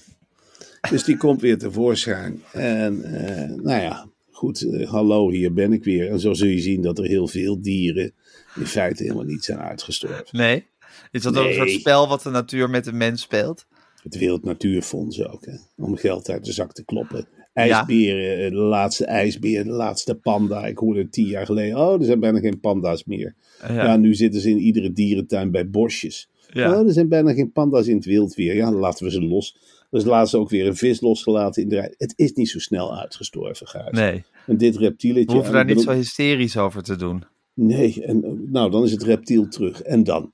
Dus 0.90 1.04
die 1.04 1.18
komt 1.18 1.42
weer 1.42 1.58
tevoorschijn. 1.58 2.44
En 2.52 3.04
eh, 3.04 3.50
nou 3.50 3.82
ja, 3.82 4.08
goed, 4.32 4.62
eh, 4.62 4.90
hallo, 4.90 5.30
hier 5.30 5.54
ben 5.54 5.74
ik 5.74 5.84
weer. 5.84 6.10
En 6.10 6.20
zo 6.20 6.34
zul 6.34 6.48
je 6.48 6.60
zien 6.60 6.82
dat 6.82 6.98
er 6.98 7.06
heel 7.06 7.28
veel 7.28 7.62
dieren 7.62 8.14
in 8.56 8.68
feite 8.68 9.04
helemaal 9.04 9.24
niet 9.24 9.44
zijn 9.44 9.60
uitgestorven. 9.60 10.26
Nee? 10.32 10.68
Is 11.12 11.22
dat 11.22 11.38
ook 11.38 11.46
een 11.46 11.54
soort 11.54 11.72
spel 11.72 12.08
wat 12.08 12.22
de 12.22 12.30
natuur 12.30 12.70
met 12.70 12.84
de 12.84 12.94
mens 12.94 13.22
speelt? 13.22 13.66
Het 14.06 14.18
Wereld 14.18 14.44
Natuurfonds 14.44 15.24
ook, 15.24 15.46
hè? 15.46 15.84
om 15.84 15.96
geld 15.96 16.30
uit 16.30 16.46
de 16.46 16.52
zak 16.52 16.74
te 16.74 16.86
kloppen. 16.86 17.28
IJsberen, 17.54 18.38
eh, 18.46 18.50
de 18.50 18.56
laatste 18.56 19.06
ijsbeer, 19.06 19.64
de 19.64 19.70
laatste 19.70 20.16
panda. 20.16 20.66
Ik 20.66 20.78
hoorde 20.78 21.10
tien 21.10 21.26
jaar 21.28 21.46
geleden, 21.46 21.78
oh, 21.78 21.94
er 22.00 22.06
zijn 22.06 22.20
bijna 22.20 22.40
geen 22.40 22.60
panda's 22.60 23.04
meer. 23.04 23.36
Ja, 23.68 23.74
Ja. 23.74 23.98
nu 23.98 24.14
zitten 24.16 24.42
ze 24.42 24.50
in 24.50 24.60
iedere 24.60 24.92
dierentuin 24.94 25.52
bij 25.52 25.70
bosjes. 25.70 26.30
Ja. 26.54 26.80
Oh, 26.80 26.88
er 26.88 26.94
zijn 26.94 27.10
bijna 27.10 27.34
geen 27.34 27.52
panda's 27.52 27.88
in 27.88 27.96
het 27.96 28.06
wild 28.06 28.36
weer. 28.36 28.56
Ja, 28.56 28.70
dan 28.70 28.80
laten 28.80 29.06
we 29.06 29.12
ze 29.12 29.22
los. 29.22 29.58
Er 29.92 30.00
is 30.00 30.06
laatst 30.06 30.36
ook 30.36 30.50
weer 30.50 30.68
een 30.68 30.76
vis 30.76 31.02
losgelaten 31.02 31.64
in 31.64 31.70
de 31.70 31.76
rij. 31.76 31.94
Het 31.98 32.14
is 32.16 32.34
niet 32.34 32.50
zo 32.50 32.60
snel 32.60 33.00
uitgestorven, 33.00 33.68
Gijs. 33.68 33.92
Nee, 33.92 34.24
En 34.48 34.58
dit 34.58 34.78
reptieletje... 34.78 35.26
we 35.28 35.34
hoeven 35.34 35.60
en 35.60 35.66
daar 35.66 35.76
niet 35.76 35.84
zo 35.84 35.92
hysterisch 35.92 36.58
over 36.58 36.84
te 36.84 36.96
doen. 36.96 37.24
Nee, 37.54 38.04
en, 38.04 38.24
eh, 38.24 38.32
nou, 38.52 38.72
dan 38.72 38.84
is 38.84 38.92
het 38.92 39.04
reptiel 39.04 39.48
terug. 39.48 39.82
En 39.82 40.04
dan? 40.04 40.34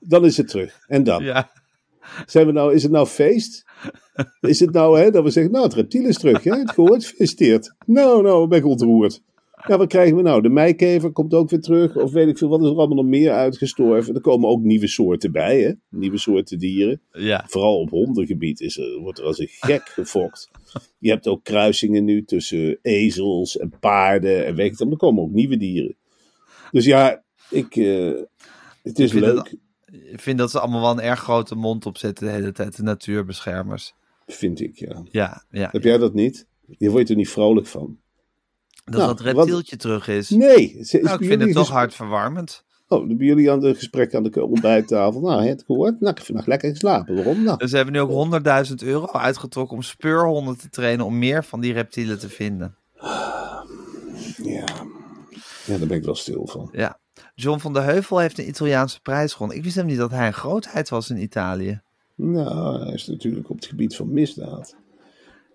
Dan 0.00 0.24
is 0.24 0.36
het 0.36 0.48
terug. 0.48 0.78
En 0.86 1.04
dan? 1.04 1.24
Ja, 1.24 1.50
Zijn 2.26 2.46
we 2.46 2.52
nou, 2.52 2.74
is 2.74 2.82
het 2.82 2.92
nou 2.92 3.06
feest? 3.06 3.64
Is 4.40 4.60
het 4.60 4.72
nou 4.72 4.98
hè, 4.98 5.10
dat 5.10 5.24
we 5.24 5.30
zeggen, 5.30 5.52
nou 5.52 5.64
het 5.64 5.74
reptiel 5.74 6.04
is 6.06 6.18
terug, 6.18 6.42
hè? 6.44 6.58
het 6.58 6.70
gehoord, 6.70 7.04
gefeliciteerd. 7.04 7.74
Nou, 7.86 8.22
nou, 8.22 8.48
ben 8.48 8.58
ik 8.58 8.66
ontroerd. 8.66 9.22
Ja, 9.66 9.76
wat 9.78 9.88
krijgen 9.88 10.16
we 10.16 10.22
nou? 10.22 10.42
De 10.42 10.48
meikever 10.48 11.10
komt 11.12 11.34
ook 11.34 11.50
weer 11.50 11.60
terug, 11.60 11.96
of 11.96 12.12
weet 12.12 12.28
ik 12.28 12.38
veel, 12.38 12.48
wat 12.48 12.60
is 12.62 12.68
er 12.68 12.76
allemaal 12.76 12.96
nog 12.96 13.06
meer 13.06 13.30
uitgestorven? 13.32 14.14
Er 14.14 14.20
komen 14.20 14.48
ook 14.48 14.62
nieuwe 14.62 14.86
soorten 14.86 15.32
bij, 15.32 15.60
hè? 15.60 15.72
nieuwe 15.88 16.18
soorten 16.18 16.58
dieren. 16.58 17.00
ja. 17.12 17.44
Vooral 17.48 17.80
op 17.80 17.90
hondengebied 17.90 18.60
is 18.60 18.78
er, 18.78 18.98
wordt 18.98 19.18
er 19.18 19.24
als 19.24 19.38
een 19.38 19.48
gek 19.50 19.82
gefokt. 19.88 20.50
Je 20.98 21.10
hebt 21.10 21.26
ook 21.28 21.44
kruisingen 21.44 22.04
nu 22.04 22.24
tussen 22.24 22.78
ezels 22.82 23.58
en 23.58 23.72
paarden 23.80 24.46
en 24.46 24.54
weet 24.54 24.80
ik. 24.80 24.90
Er 24.90 24.96
komen 24.96 25.22
ook 25.22 25.32
nieuwe 25.32 25.56
dieren. 25.56 25.96
Dus 26.70 26.84
ja, 26.84 27.22
ik, 27.50 27.76
eh, 27.76 28.12
het 28.82 28.98
is 28.98 29.12
het- 29.12 29.20
leuk, 29.20 29.54
Ik 29.92 30.20
vind 30.20 30.38
dat 30.38 30.50
ze 30.50 30.60
allemaal 30.60 30.80
wel 30.80 30.90
een 30.90 31.00
erg 31.00 31.20
grote 31.20 31.54
mond 31.54 31.86
opzetten 31.86 32.26
de 32.26 32.32
hele 32.32 32.52
tijd, 32.52 32.76
de 32.76 32.82
natuurbeschermers. 32.82 33.94
vind 34.26 34.60
ik, 34.60 34.76
ja. 34.78 35.02
Ja, 35.10 35.44
ja. 35.50 35.68
Heb 35.72 35.82
jij 35.82 35.98
dat 35.98 36.14
niet? 36.14 36.46
Je 36.78 36.90
wordt 36.90 37.10
er 37.10 37.16
niet 37.16 37.28
vrolijk 37.30 37.66
van. 37.66 37.98
Dat 38.84 38.94
Nou, 39.00 39.06
dat 39.16 39.20
wat- 39.20 39.34
reptieltje 39.36 39.76
terug 39.76 40.08
is. 40.08 40.30
Nee. 40.30 40.72
Is, 40.78 40.94
is 40.94 41.02
Nou, 41.02 41.18
ik 41.22 41.28
vind 41.28 41.42
het 41.42 41.52
toch 41.52 41.68
hartverwarmend. 41.68 42.64
Oh, 42.88 43.08
dan 43.08 43.16
bij 43.16 43.26
jullie 43.26 43.50
aan 43.50 43.60
de 43.60 43.74
gesprek 43.74 44.14
aan 44.14 44.22
de 44.22 44.44
ontbijttafel. 44.44 45.20
Nou, 45.20 45.44
het 45.46 45.62
gehoord. 45.66 46.00
Nou, 46.00 46.10
ik 46.10 46.16
heb 46.16 46.26
vannacht 46.26 46.46
lekker 46.46 46.70
geslapen. 46.70 47.14
Waarom? 47.14 47.42
Nou, 47.42 47.58
Dus 47.58 47.70
ze 47.70 47.76
hebben 47.76 47.94
nu 47.94 48.00
ook 48.00 48.10
100.000 48.10 48.74
euro 48.82 49.06
uitgetrokken 49.12 49.76
om 49.76 49.82
speurhonden 49.82 50.58
te 50.58 50.68
trainen 50.68 51.06
om 51.06 51.18
meer 51.18 51.44
van 51.44 51.60
die 51.60 51.72
reptielen 51.72 52.18
te 52.18 52.28
vinden. 52.28 52.76
ja. 54.42 54.64
Ja, 55.66 55.78
daar 55.78 55.86
ben 55.86 55.96
ik 55.96 56.04
wel 56.04 56.14
stil 56.14 56.46
van. 56.46 56.68
Ja. 56.72 56.98
John 57.40 57.58
van 57.58 57.72
der 57.72 57.82
Heuvel 57.82 58.18
heeft 58.18 58.38
een 58.38 58.48
Italiaanse 58.48 59.00
prijs 59.00 59.32
gewonnen. 59.32 59.56
Ik 59.56 59.64
wist 59.64 59.76
hem 59.76 59.86
niet 59.86 59.98
dat 59.98 60.10
hij 60.10 60.26
een 60.26 60.32
grootheid 60.32 60.88
was 60.88 61.10
in 61.10 61.22
Italië. 61.22 61.80
Nou, 62.14 62.84
hij 62.84 62.94
is 62.94 63.06
natuurlijk 63.06 63.50
op 63.50 63.56
het 63.56 63.66
gebied 63.66 63.96
van 63.96 64.12
misdaad. 64.12 64.76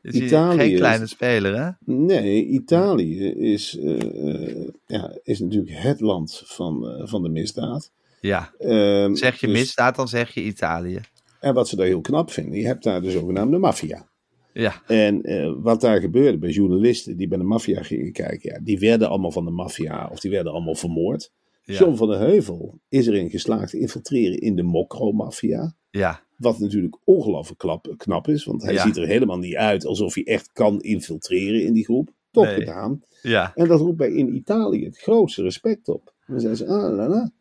Is 0.02 0.18
hij 0.18 0.26
Italië 0.28 0.58
geen 0.60 0.72
is- 0.72 0.80
kleine 0.80 1.08
speler, 1.08 1.64
hè? 1.64 1.70
Nee, 1.94 2.46
Italië 2.46 3.28
is, 3.32 3.78
eh, 3.78 4.30
eh, 4.34 4.68
ja, 4.86 5.18
is 5.24 5.40
natuurlijk 5.40 5.76
het 5.78 6.00
land 6.00 6.42
van, 6.46 6.88
eh, 6.90 7.08
van 7.08 7.24
de 7.24 7.30
misdaad. 7.30 7.92
Ja. 8.22 8.52
Ehm, 8.60 9.16
Zeg 9.16 9.40
je 9.40 9.48
dus- 9.48 9.60
misdaad, 9.60 9.96
dan 9.96 10.08
zeg 10.08 10.34
je 10.34 10.44
Italië. 10.44 11.00
En 11.40 11.54
wat 11.54 11.68
ze 11.68 11.76
daar 11.76 11.86
heel 11.86 12.02
knap 12.02 12.32
vinden, 12.32 12.60
je 12.60 12.66
hebt 12.66 12.84
daar 12.84 13.02
de 13.02 13.12
zogenaamde 13.12 13.58
maffia. 13.58 14.08
Ja. 14.54 14.82
En 14.88 15.22
wat 15.62 15.82
daar 15.82 16.00
gebeurde 16.00 16.38
bij 16.38 16.50
journalisten 16.50 17.18
die 17.18 17.28
bij 17.28 17.38
de 17.38 17.44
maffia 17.44 17.84
gingen 17.84 18.12
kijken, 18.12 18.54
ja, 18.54 18.60
die 18.64 18.80
werden 18.80 19.10
allemaal 19.10 19.32
van 19.32 19.46
de 19.46 19.52
maffia 19.52 20.10
of 20.12 20.20
die 20.20 20.32
werden 20.32 20.52
allemaal 20.52 20.76
vermoord. 20.76 21.32
John 21.66 21.96
van 21.96 22.08
der 22.08 22.20
Heuvel 22.20 22.80
is 22.90 23.08
erin 23.08 23.30
geslaagd 23.30 23.70
te 23.72 23.80
infiltreren 23.80 24.40
in 24.40 24.56
de 24.56 24.64
Mokro-maffia. 24.64 25.76
Ja. 25.90 26.24
Wat 26.38 26.60
natuurlijk 26.60 26.98
ongelooflijk 27.04 27.60
klap- 27.60 27.94
knap 27.98 28.28
is, 28.28 28.44
want 28.44 28.64
hij 28.64 28.74
Ja. 28.74 28.82
ziet 28.86 28.98
er 28.98 29.08
helemaal 29.08 29.38
niet 29.38 29.56
uit 29.56 29.86
alsof 29.86 30.14
hij 30.14 30.24
echt 30.24 30.50
kan 30.54 30.82
infiltreren 30.82 31.64
in 31.64 31.74
die 31.74 31.84
groep. 31.84 32.10
Nee. 32.32 32.46
gedaan. 32.46 33.02
Ja. 33.22 33.52
En 33.56 33.68
dat 33.68 33.80
roept 33.80 33.98
bij 33.98 34.12
in 34.12 34.36
Italië 34.36 34.86
het 34.86 34.98
grootste 34.98 35.42
respect 35.42 35.88
op. 35.90 36.14
Dan 36.28 36.40
zeggen 36.40 36.58
ze, 36.58 36.68
ah, 36.68 36.96
la, 36.96 37.08
la, 37.10 37.32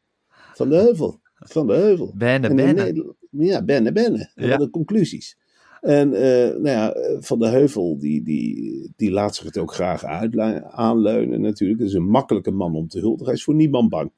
Van 0.55 0.69
de 0.69 0.77
Heuvel, 0.77 1.21
Van 1.35 1.67
de 1.67 1.73
Heuvel. 1.75 2.13
Benne, 2.17 2.49
En 2.49 2.57
benne. 2.57 3.15
Ja, 3.31 3.65
benne, 3.65 3.93
benne. 3.93 4.31
En 4.35 4.47
Ja. 4.49 4.57
de 4.57 4.71
conclusies. 4.71 5.39
En 5.85 6.15
eh, 6.15 6.49
nou 6.49 6.69
ja, 6.69 6.93
eh, 6.93 7.17
Van 7.21 7.39
de 7.39 7.47
Heuvel, 7.47 7.99
die, 7.99 8.23
die, 8.23 8.93
die 8.97 9.11
laat 9.11 9.35
zich 9.35 9.45
het 9.45 9.59
ook 9.59 9.75
graag 9.75 10.05
aanleunen 10.71 11.41
natuurlijk. 11.41 11.79
Dat 11.79 11.89
is 11.89 11.95
een 11.95 12.09
makkelijke 12.09 12.51
man 12.51 12.75
om 12.75 12.89
te 12.89 12.99
huldigen. 12.99 13.27
Hij 13.27 13.35
is 13.35 13.45
voor 13.45 13.55
niemand 13.55 13.89
bang. 13.89 14.11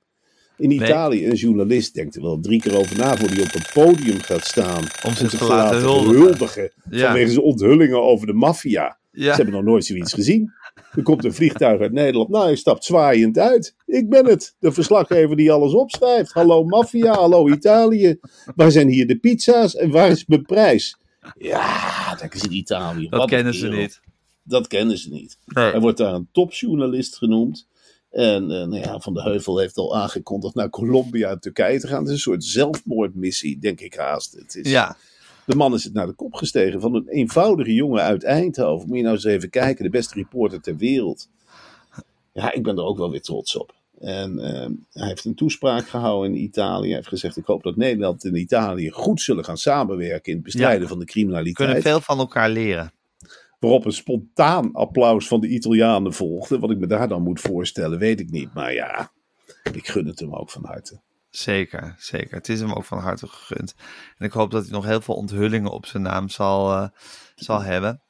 In 0.57 0.71
Italië, 0.71 1.27
een 1.27 1.35
journalist 1.35 1.95
denkt 1.95 2.17
er 2.17 2.23
wel 2.23 2.41
drie 2.41 2.61
keer 2.61 2.79
over 2.79 2.99
na 2.99 3.17
voor 3.17 3.29
hij 3.29 3.43
op 3.43 3.55
een 3.55 3.67
podium 3.73 4.19
gaat 4.19 4.45
staan. 4.45 4.83
Om 5.07 5.15
zich 5.15 5.31
te 5.31 5.45
laten 5.45 5.79
huldigen. 5.79 6.21
huldigen. 6.21 6.73
Ja. 6.91 7.07
Vanwege 7.07 7.31
zijn 7.31 7.45
onthullingen 7.45 8.03
over 8.03 8.27
de 8.27 8.33
maffia. 8.33 8.99
Ja. 9.11 9.31
Ze 9.31 9.37
hebben 9.37 9.55
nog 9.55 9.65
nooit 9.65 9.85
zoiets 9.85 10.13
gezien. 10.13 10.53
Er 10.95 11.03
komt 11.03 11.25
een 11.25 11.35
vliegtuig 11.35 11.81
uit 11.81 11.93
Nederland. 11.93 12.29
Nou, 12.29 12.45
hij 12.45 12.57
stapt 12.57 12.85
zwaaiend 12.85 13.39
uit. 13.39 13.75
Ik 13.87 14.09
ben 14.09 14.27
het. 14.27 14.57
De 14.59 14.73
verslaggever 14.73 15.37
die 15.37 15.53
alles 15.53 15.75
opschrijft. 15.75 16.33
Hallo 16.33 16.65
maffia, 16.65 17.13
hallo 17.15 17.49
Italië. 17.49 18.19
Waar 18.55 18.71
zijn 18.71 18.89
hier 18.89 19.07
de 19.07 19.19
pizza's 19.19 19.77
en 19.77 19.91
waar 19.91 20.11
is 20.11 20.27
mijn 20.27 20.43
prijs? 20.43 20.99
Ja, 21.39 22.15
dat 22.15 22.35
is 22.35 22.43
in 22.43 22.53
Italië. 22.53 23.09
Dat 23.09 23.19
Wat 23.21 23.29
kennen 23.29 23.55
ze 23.55 23.61
wereld. 23.69 23.81
niet. 23.81 24.01
Dat 24.43 24.67
kennen 24.67 24.99
ze 24.99 25.11
niet. 25.11 25.39
Nee. 25.45 25.71
Hij 25.71 25.81
wordt 25.81 25.99
daar 25.99 26.15
een 26.15 26.29
topjournalist 26.33 27.17
genoemd. 27.17 27.67
En 28.11 28.43
eh, 28.43 28.67
nou 28.67 28.77
ja, 28.77 29.01
Van 29.01 29.15
de 29.15 29.23
Heuvel 29.23 29.59
heeft 29.59 29.77
al 29.77 29.97
aangekondigd 29.97 30.55
naar 30.55 30.71
Colombia 30.71 31.31
en 31.31 31.41
Turkije 31.41 31.81
te 31.81 31.87
gaan. 31.87 31.99
Het 31.99 32.07
is 32.09 32.13
een 32.13 32.19
soort 32.21 32.45
zelfmoordmissie, 32.45 33.59
denk 33.59 33.81
ik 33.81 33.95
haast. 33.95 34.33
Het 34.33 34.55
is, 34.55 34.71
Ja. 34.71 34.97
de 35.47 35.55
man 35.57 35.75
is 35.75 35.85
het 35.85 35.93
naar 35.93 36.07
de 36.07 36.13
kop 36.13 36.35
gestegen 36.35 36.81
van 36.81 36.95
een 36.95 37.09
eenvoudige 37.09 37.73
jongen 37.75 38.03
uit 38.03 38.25
Eindhoven. 38.25 38.89
Moet 38.89 38.97
je 38.97 39.03
nou 39.03 39.15
eens 39.15 39.25
even 39.25 39.51
kijken, 39.51 39.85
de 39.85 39.91
beste 39.91 40.15
reporter 40.15 40.61
ter 40.61 40.77
wereld. 40.77 41.29
ja, 42.33 42.53
ik 42.53 42.63
ben 42.63 42.77
er 42.77 42.85
ook 42.85 42.97
wel 42.99 43.11
weer 43.11 43.23
trots 43.23 43.57
op. 43.57 43.75
En 44.01 44.39
ehm, 44.39 44.73
hij 44.93 45.09
heeft 45.09 45.25
een 45.25 45.35
toespraak 45.35 45.89
gehouden 45.89 46.35
in 46.35 46.43
Italië. 46.43 46.87
Hij 46.87 46.95
heeft 46.97 47.09
gezegd: 47.09 47.37
Ik 47.37 47.47
hoop 47.47 47.63
dat 47.63 47.77
Nederland 47.77 48.25
en 48.25 48.35
Italië 48.37 48.91
goed 48.91 49.21
zullen 49.21 49.45
gaan 49.45 49.57
samenwerken 49.59 50.31
in 50.31 50.35
het 50.35 50.45
bestrijden 50.45 50.81
Ja. 50.83 50.87
van 50.89 50.99
de 50.99 51.05
We 51.05 51.11
kunnen 51.13 51.35
criminaliteit. 51.53 51.95
veel 52.05 52.15
van 52.15 52.19
elkaar 52.19 52.51
leren. 52.51 52.93
Waarop 53.59 53.85
een 53.85 53.93
spontaan 53.93 54.73
applaus 54.73 55.29
van 55.29 55.41
de 55.41 55.49
Italianen 55.49 56.13
volgde. 56.13 56.59
Wat 56.59 56.71
ik 56.71 56.79
me 56.79 56.87
daar 56.87 57.09
dan 57.09 57.23
moet 57.23 57.41
voorstellen, 57.41 57.99
weet 57.99 58.21
ik 58.21 58.31
niet. 58.31 58.55
Maar 58.55 58.73
ja, 58.75 59.11
ik 59.73 59.89
gun 59.89 60.07
het 60.07 60.19
hem 60.21 60.35
ook 60.35 60.51
van 60.51 60.65
harte. 60.65 61.01
Zeker, 61.31 61.95
zeker. 61.99 62.37
Het 62.37 62.49
is 62.49 62.61
hem 62.61 62.73
ook 62.73 62.85
van 62.85 62.99
harte 62.99 63.27
gegund. 63.27 63.75
En 64.19 64.27
ik 64.27 64.33
hoop 64.33 64.51
dat 64.51 64.63
hij 64.63 64.73
nog 64.73 64.85
heel 64.85 65.01
veel 65.01 65.15
onthullingen 65.15 65.71
op 65.71 65.87
zijn 65.87 66.03
naam 66.03 66.29
zal, 66.29 66.73
eh, 66.73 66.89
zal 67.35 67.63
hebben. 67.63 68.01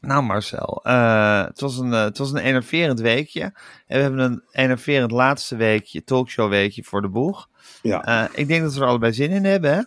Nou 0.00 0.22
Marcel, 0.22 0.80
eh, 0.84 1.44
het, 1.44 1.60
was 1.60 1.78
een, 1.78 1.92
eh, 1.92 2.02
het 2.04 2.18
was 2.18 2.30
een 2.30 2.36
enerverend 2.38 3.00
weekje. 3.00 3.42
En 3.42 3.52
we 3.86 3.94
hebben 3.96 4.18
een 4.20 4.42
enerverend 4.52 5.10
laatste 5.10 5.56
weekje, 5.56 6.04
talkshow 6.04 6.48
weekje 6.48 6.84
voor 6.84 7.02
de 7.02 7.08
boeg. 7.08 7.48
Ja, 7.82 8.04
Eh, 8.04 8.38
ik 8.38 8.48
denk 8.48 8.62
dat 8.62 8.74
we 8.74 8.80
er 8.80 8.86
allebei 8.86 9.12
zin 9.12 9.30
in 9.30 9.44
hebben, 9.44 9.72
hè? 9.74 9.82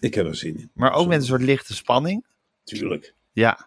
ik 0.00 0.14
heb 0.14 0.26
er 0.26 0.34
zin 0.36 0.56
in. 0.58 0.70
maar 0.74 0.92
ook 0.92 1.02
Zo. 1.02 1.08
met 1.08 1.18
een 1.20 1.26
soort 1.26 1.42
lichte 1.42 1.74
spanning. 1.74 2.26
Tuurlijk, 2.64 3.14
Ja, 3.32 3.66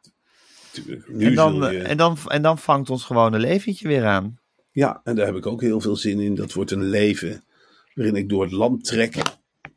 tuurlijk. 0.71 1.09
Nu 1.09 1.25
en 1.25 1.35
dan, 1.35 1.53
je- 1.53 1.79
en, 1.81 1.97
dan, 1.97 2.17
en 2.27 2.41
dan 2.41 2.57
vangt 2.57 2.89
ons 2.89 3.03
gewone 3.03 3.39
leventje 3.39 3.87
weer 3.87 4.05
aan. 4.05 4.39
Ja, 4.71 5.01
en 5.03 5.15
daar 5.15 5.25
heb 5.25 5.35
ik 5.35 5.45
ook 5.45 5.61
heel 5.61 5.81
veel 5.81 5.95
zin 5.95 6.19
in. 6.19 6.35
Dat 6.35 6.53
wordt 6.53 6.71
een 6.71 6.83
leven 6.89 7.43
waarin 7.93 8.15
ik 8.15 8.29
door 8.29 8.43
het 8.43 8.51
land 8.51 8.83
trek. 8.85 9.15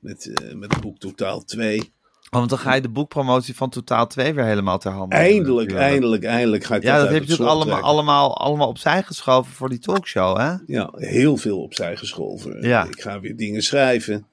Met, 0.00 0.32
met 0.54 0.72
het 0.72 0.80
boek 0.80 0.98
Totaal 0.98 1.44
2. 1.44 1.92
Want 2.38 2.50
dan 2.50 2.58
ga 2.58 2.74
je 2.74 2.80
de 2.80 2.88
boekpromotie 2.88 3.56
van 3.56 3.70
Totaal 3.70 4.06
2 4.06 4.32
weer 4.34 4.44
helemaal 4.44 4.78
ter 4.78 4.92
hand 4.92 5.12
nemen 5.12 5.26
Eindelijk, 5.26 5.72
eindelijk, 5.72 6.24
eindelijk 6.24 6.64
ga 6.64 6.74
ik 6.76 6.82
Ja, 6.82 6.98
dat 6.98 7.08
heb 7.08 7.14
je 7.14 7.20
natuurlijk 7.20 7.50
allemaal, 7.50 7.80
allemaal, 7.80 8.36
allemaal 8.38 8.68
opzij 8.68 9.02
geschoven 9.02 9.52
voor 9.52 9.68
die 9.68 9.78
talkshow, 9.78 10.36
hè? 10.38 10.54
Ja, 10.66 10.90
heel 10.96 11.36
veel 11.36 11.62
opzij 11.62 11.96
geschoven. 11.96 12.62
Ja. 12.68 12.84
Ik 12.84 13.00
ga 13.00 13.20
weer 13.20 13.36
dingen 13.36 13.62
schrijven. 13.62 14.26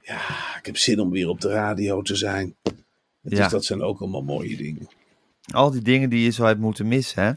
Ja, 0.00 0.20
ik 0.58 0.66
heb 0.66 0.76
zin 0.76 1.00
om 1.00 1.10
weer 1.10 1.28
op 1.28 1.40
de 1.40 1.48
radio 1.48 2.02
te 2.02 2.16
zijn. 2.16 2.54
Dus 3.22 3.38
Ja. 3.38 3.48
dat 3.48 3.64
zijn 3.64 3.82
ook 3.82 4.00
allemaal 4.00 4.22
mooie 4.22 4.56
dingen. 4.56 4.88
Al 5.52 5.70
die 5.70 5.82
dingen 5.82 6.10
die 6.10 6.24
je 6.24 6.30
zo 6.30 6.44
hebt 6.44 6.60
moeten 6.60 6.88
missen, 6.88 7.22
hè? 7.24 7.32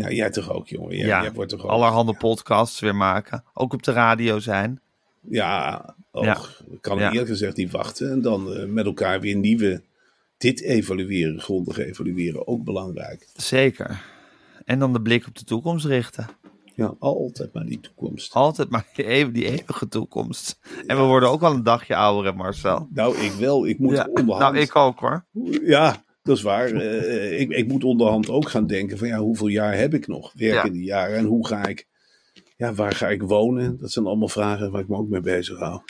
Ja, 0.00 0.10
jij 0.10 0.30
toch 0.30 0.50
ook, 0.50 0.68
jongen. 0.68 0.96
Jij, 0.96 1.06
ja, 1.06 1.22
jij 1.22 1.32
wordt 1.32 1.50
toch 1.50 1.64
ook... 1.64 1.70
allerhande 1.70 2.14
podcasts 2.14 2.80
weer 2.80 2.96
maken. 2.96 3.44
Ook 3.54 3.72
op 3.72 3.82
de 3.82 3.92
radio 3.92 4.38
zijn. 4.38 4.80
Ja, 5.28 5.84
och, 6.10 6.24
Ja. 6.24 6.38
ik 6.70 6.80
kan 6.80 6.98
Ja. 6.98 7.10
eerlijk 7.10 7.28
gezegd 7.28 7.56
niet 7.56 7.70
wachten. 7.70 8.10
En 8.10 8.20
dan 8.22 8.54
eh, 8.54 8.66
met 8.66 8.84
elkaar 8.86 9.20
weer 9.20 9.36
nieuwe... 9.36 9.82
Dit 10.36 10.60
evalueren, 10.62 11.40
grondig 11.40 11.78
evalueren, 11.78 12.46
ook 12.46 12.64
belangrijk. 12.64 13.28
Zeker. 13.36 14.02
En 14.64 14.78
dan 14.78 14.92
de 14.92 15.00
blik 15.02 15.26
op 15.26 15.34
de 15.38 15.44
toekomst 15.44 15.84
richten. 15.84 16.26
Ja, 16.74 16.94
altijd 16.98 17.52
maar 17.52 17.64
die 17.64 17.80
toekomst. 17.80 18.32
Altijd 18.34 18.70
maar 18.70 18.86
die, 18.94 19.10
eeuw- 19.10 19.30
die 19.30 19.44
eeuwige 19.44 19.88
toekomst. 19.88 20.58
En 20.86 20.96
we 20.96 21.02
worden 21.02 21.30
ook 21.30 21.40
wel 21.40 21.52
een 21.52 21.62
dagje 21.62 21.96
ouder, 21.96 22.30
hè, 22.32 22.36
Marcel? 22.38 22.88
Nou, 22.92 23.16
ik 23.18 23.32
wel. 23.32 23.66
Ik 23.66 23.78
moet 23.78 23.94
Ja. 23.96 24.08
onderhand... 24.14 24.52
Nou, 24.52 24.64
ik 24.64 24.76
ook 24.76 24.98
hoor. 24.98 25.26
Ja, 25.62 26.04
dat 26.22 26.36
is 26.36 26.42
waar. 26.42 26.70
Eh, 26.72 27.40
ik, 27.40 27.50
ik 27.50 27.68
moet 27.68 27.84
onderhand 27.84 28.28
ook 28.30 28.48
gaan 28.48 28.66
denken 28.66 28.98
van 28.98 29.08
ja, 29.08 29.18
hoeveel 29.18 29.48
jaar 29.48 29.76
heb 29.76 29.94
ik 29.94 30.06
nog? 30.06 30.32
Werkende 30.34 30.82
jaren. 30.82 31.16
En 31.16 31.24
hoe 31.24 31.46
ga 31.46 31.66
ik, 31.66 31.86
ja, 32.56 32.74
waar 32.74 32.94
ga 32.94 33.08
ik 33.08 33.22
wonen? 33.22 33.78
Dat 33.78 33.92
zijn 33.92 34.06
allemaal 34.06 34.28
vragen 34.28 34.70
waar 34.70 34.80
ik 34.80 34.88
me 34.88 34.96
ook 34.96 35.08
mee 35.08 35.20
bezig 35.20 35.58
hou. 35.58 35.80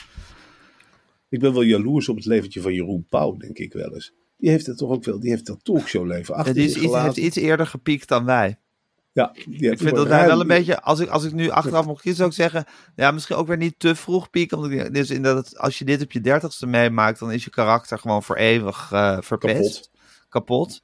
Ik 1.29 1.40
ben 1.40 1.52
wel 1.52 1.62
jaloers 1.62 2.09
op 2.09 2.16
het 2.16 2.24
leventje 2.24 2.61
van 2.61 2.74
Jeroen 2.74 3.07
Pauw, 3.09 3.37
denk 3.37 3.59
ik 3.59 3.72
wel 3.72 3.94
eens. 3.94 4.12
Die 4.37 4.50
heeft 4.50 4.66
het 4.66 4.79
toch 4.79 4.90
ook 4.90 5.05
wel, 5.05 5.20
die 5.20 5.31
heeft 5.31 5.46
dat 5.46 5.64
talkshow-leven 5.64 6.35
Ja, 6.35 6.40
achter 6.40 6.55
die 6.55 6.64
is 6.64 6.76
iets, 6.76 6.94
heeft 6.94 7.16
iets 7.16 7.37
eerder 7.37 7.66
gepiekt 7.66 8.09
dan 8.09 8.24
wij. 8.24 8.59
Ja, 9.12 9.33
die 9.46 9.70
Ik 9.70 9.79
vind 9.79 9.96
dat 9.96 10.09
wij 10.09 10.26
wel 10.26 10.40
een 10.40 10.46
beetje, 10.46 10.81
als 10.81 11.00
ik, 11.00 11.09
als 11.09 11.24
ik 11.24 11.33
nu 11.33 11.48
achteraf 11.48 11.87
mocht 11.87 12.02
kiezen, 12.02 12.18
zou 12.18 12.29
ik 12.31 12.37
zeggen, 12.37 12.64
ja, 12.96 13.11
misschien 13.11 13.37
ook 13.37 13.46
weer 13.46 13.57
niet 13.57 13.79
te 13.79 13.94
vroeg 13.94 14.31
pieken. 14.31 14.61
Want 14.61 14.72
ik, 14.72 14.94
dus 14.94 15.11
inderdaad, 15.11 15.59
als 15.59 15.79
je 15.79 15.85
dit 15.85 16.02
op 16.02 16.12
je 16.12 16.20
dertigste 16.20 16.66
meemaakt, 16.66 17.18
dan 17.18 17.33
is 17.33 17.44
je 17.44 17.50
karakter 17.50 17.98
gewoon 17.98 18.22
voor 18.22 18.37
eeuwig 18.37 18.92
eh, 18.92 19.18
verpest. 19.20 19.90
Kapot. 20.29 20.83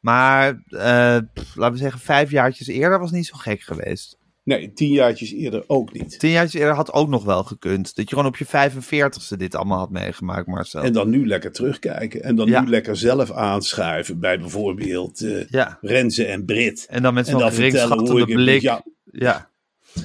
Maar, 0.00 0.62
eh, 0.68 1.18
pff, 1.34 1.54
laten 1.54 1.74
we 1.74 1.80
zeggen, 1.80 2.00
vijf 2.00 2.30
jaartjes 2.30 2.66
eerder 2.66 2.98
was 2.98 3.10
niet 3.10 3.26
zo 3.26 3.36
gek 3.36 3.60
geweest. 3.60 4.18
Nee, 4.46 4.72
tien 4.72 4.92
jaartjes 4.92 5.32
eerder 5.32 5.64
ook 5.66 5.92
niet. 5.92 6.18
Tien 6.18 6.30
jaartjes 6.30 6.60
eerder 6.60 6.74
had 6.76 6.92
ook 6.92 7.08
nog 7.08 7.24
wel 7.24 7.44
gekund. 7.44 7.94
Dat 7.96 8.08
je 8.10 8.16
gewoon 8.16 8.30
op 8.30 8.36
je 8.36 8.46
45ste 8.46 9.36
dit 9.36 9.54
allemaal 9.54 9.78
had 9.78 9.90
meegemaakt, 9.90 10.46
Marcel. 10.46 10.82
En 10.82 10.92
dan 10.92 11.10
nu 11.10 11.26
lekker 11.26 11.52
terugkijken. 11.52 12.22
En 12.22 12.36
dan 12.36 12.46
Ja. 12.48 12.60
nu 12.60 12.68
lekker 12.68 12.96
zelf 12.96 13.30
aanschuiven 13.32 14.20
bij 14.20 14.38
bijvoorbeeld 14.38 15.24
Ja, 15.48 15.78
Renze 15.80 16.24
en 16.26 16.44
Brit. 16.44 16.86
en 16.90 17.02
dan 17.02 17.14
met 17.14 17.26
zo'n 17.26 17.40
geringschattende 17.52 18.24
blik. 18.24 18.60
jou, 18.60 18.80
Ja, 19.04 19.50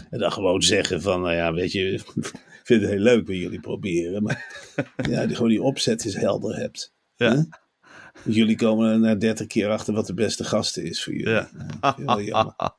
En 0.10 0.20
dan 0.20 0.32
gewoon 0.32 0.62
zeggen 0.62 1.02
van, 1.02 1.22
nou 1.22 1.34
ja, 1.36 1.54
weet 1.54 1.72
je, 1.72 1.92
ik 1.94 2.62
vind 2.64 2.82
het 2.82 2.90
heel 2.92 3.00
leuk 3.00 3.28
wat 3.28 3.36
jullie 3.36 3.60
proberen. 3.60 4.24
Maar 4.24 4.46
ja, 5.10 5.26
die, 5.26 5.36
gewoon 5.36 5.52
die 5.52 5.62
opzet 5.64 6.06
is 6.06 6.16
helder 6.16 6.56
hebt. 6.56 6.94
ja. 7.16 7.32
Huh? 7.34 7.44
Jullie 8.24 8.56
komen 8.56 8.92
er 8.92 9.00
na 9.00 9.16
30 9.16 9.48
keer 9.48 9.70
achter 9.70 9.94
wat 9.94 10.08
de 10.08 10.14
beste 10.14 10.44
gasten 10.44 10.84
is 10.84 11.04
voor 11.04 11.14
jullie. 11.14 11.30
ja. 11.34 11.50
Heel 11.96 12.22
jammer. 12.22 12.54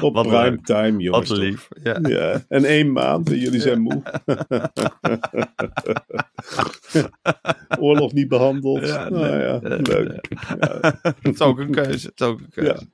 Op 0.00 0.14
Wat 0.14 0.26
prime 0.26 0.50
leuk. 0.50 0.64
time, 0.64 1.02
jongens. 1.02 1.28
Wat 1.28 1.38
toch? 1.38 1.46
lief. 1.46 1.68
Ja. 1.82 1.98
Ja, 2.02 2.44
en 2.48 2.64
één 2.64 2.92
maand 2.92 3.30
en 3.30 3.38
jullie 3.38 3.60
zijn 3.60 3.80
moe. 3.80 4.02
Oorlog 7.78 8.12
niet 8.12 8.28
behandeld. 8.28 8.86
Ja, 8.86 9.08
nou 9.08 9.30
nee. 9.30 9.40
ja, 9.40 9.58
leuk. 9.62 10.28
Het 11.22 11.34
is 11.34 11.40
ook 11.40 11.58
een 11.58 11.70
keuze. 11.70 12.06
Het 12.06 12.20
is 12.20 12.26
ook 12.26 12.40
een 12.40 12.50
keuze. 12.50 12.88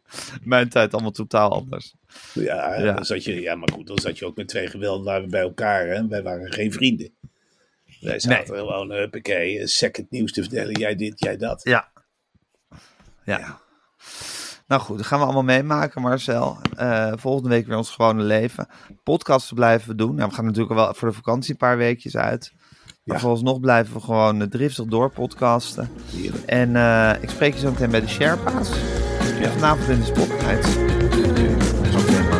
Mijn 0.44 0.68
tijd 0.68 0.92
allemaal 0.92 1.10
totaal 1.10 1.52
anders. 1.52 1.94
Ja. 2.34 2.92
Dan 2.94 3.04
zat 3.04 3.24
je, 3.24 3.40
ja, 3.40 3.54
maar 3.54 3.68
goed, 3.72 3.86
dan 3.86 3.98
zat 3.98 4.18
je 4.18 4.26
ook 4.26 4.36
met 4.36 4.48
twee 4.48 4.66
gewelddaden 4.66 5.30
bij 5.30 5.40
elkaar. 5.40 5.86
Hè? 5.86 6.08
Wij 6.08 6.22
waren 6.22 6.52
geen 6.52 6.72
vrienden. 6.72 7.12
Wij 8.00 8.20
zaten 8.20 8.56
gewoon, 8.56 8.90
huppakee, 8.90 9.58
eh, 9.58 9.66
second 9.66 10.10
nieuws 10.10 10.32
te 10.32 10.40
vertellen. 10.40 10.72
Jij 10.78 10.94
dit, 10.96 11.20
jij 11.20 11.36
dat. 11.36 11.60
Ja. 11.64 11.88
Ja. 13.24 13.58
Nou 14.66 14.82
goed, 14.82 14.96
dat 14.96 15.06
gaan 15.06 15.18
we 15.18 15.24
allemaal 15.24 15.42
meemaken, 15.42 16.02
Marcel. 16.02 16.58
Eh, 16.76 17.12
volgende 17.16 17.48
week 17.48 17.66
weer 17.66 17.76
ons 17.76 17.90
gewone 17.90 18.22
leven. 18.22 18.68
Podcasts 19.02 19.52
blijven 19.52 19.88
we 19.88 19.94
doen. 19.94 20.14
Nou, 20.14 20.28
we 20.28 20.34
gaan 20.34 20.44
natuurlijk 20.44 20.74
wel 20.74 20.94
voor 20.94 21.08
de 21.08 21.14
vakantie 21.14 21.50
een 21.50 21.56
paar 21.56 21.76
weekjes 21.76 22.16
uit. 22.16 22.52
Maar 23.04 23.16
Ja. 23.16 23.18
vooralsnog 23.22 23.60
blijven 23.60 23.94
we 23.94 24.00
gewoon 24.00 24.40
eh, 24.40 24.46
driftig 24.48 24.84
door 24.84 25.10
podcasten. 25.10 25.90
Heerlijk. 26.14 26.44
En 26.44 26.68
ik 27.22 27.30
spreek 27.30 27.54
je 27.54 27.60
zo 27.60 27.70
meteen 27.70 27.90
bij 27.90 28.00
de 28.00 28.08
Sherpa's. 28.08 28.68
Ja. 29.40 29.50
Vanavond 29.50 29.88
in 29.88 29.98
de 29.98 30.04
Spotlight. 30.04 30.76
Oké. 32.02 32.39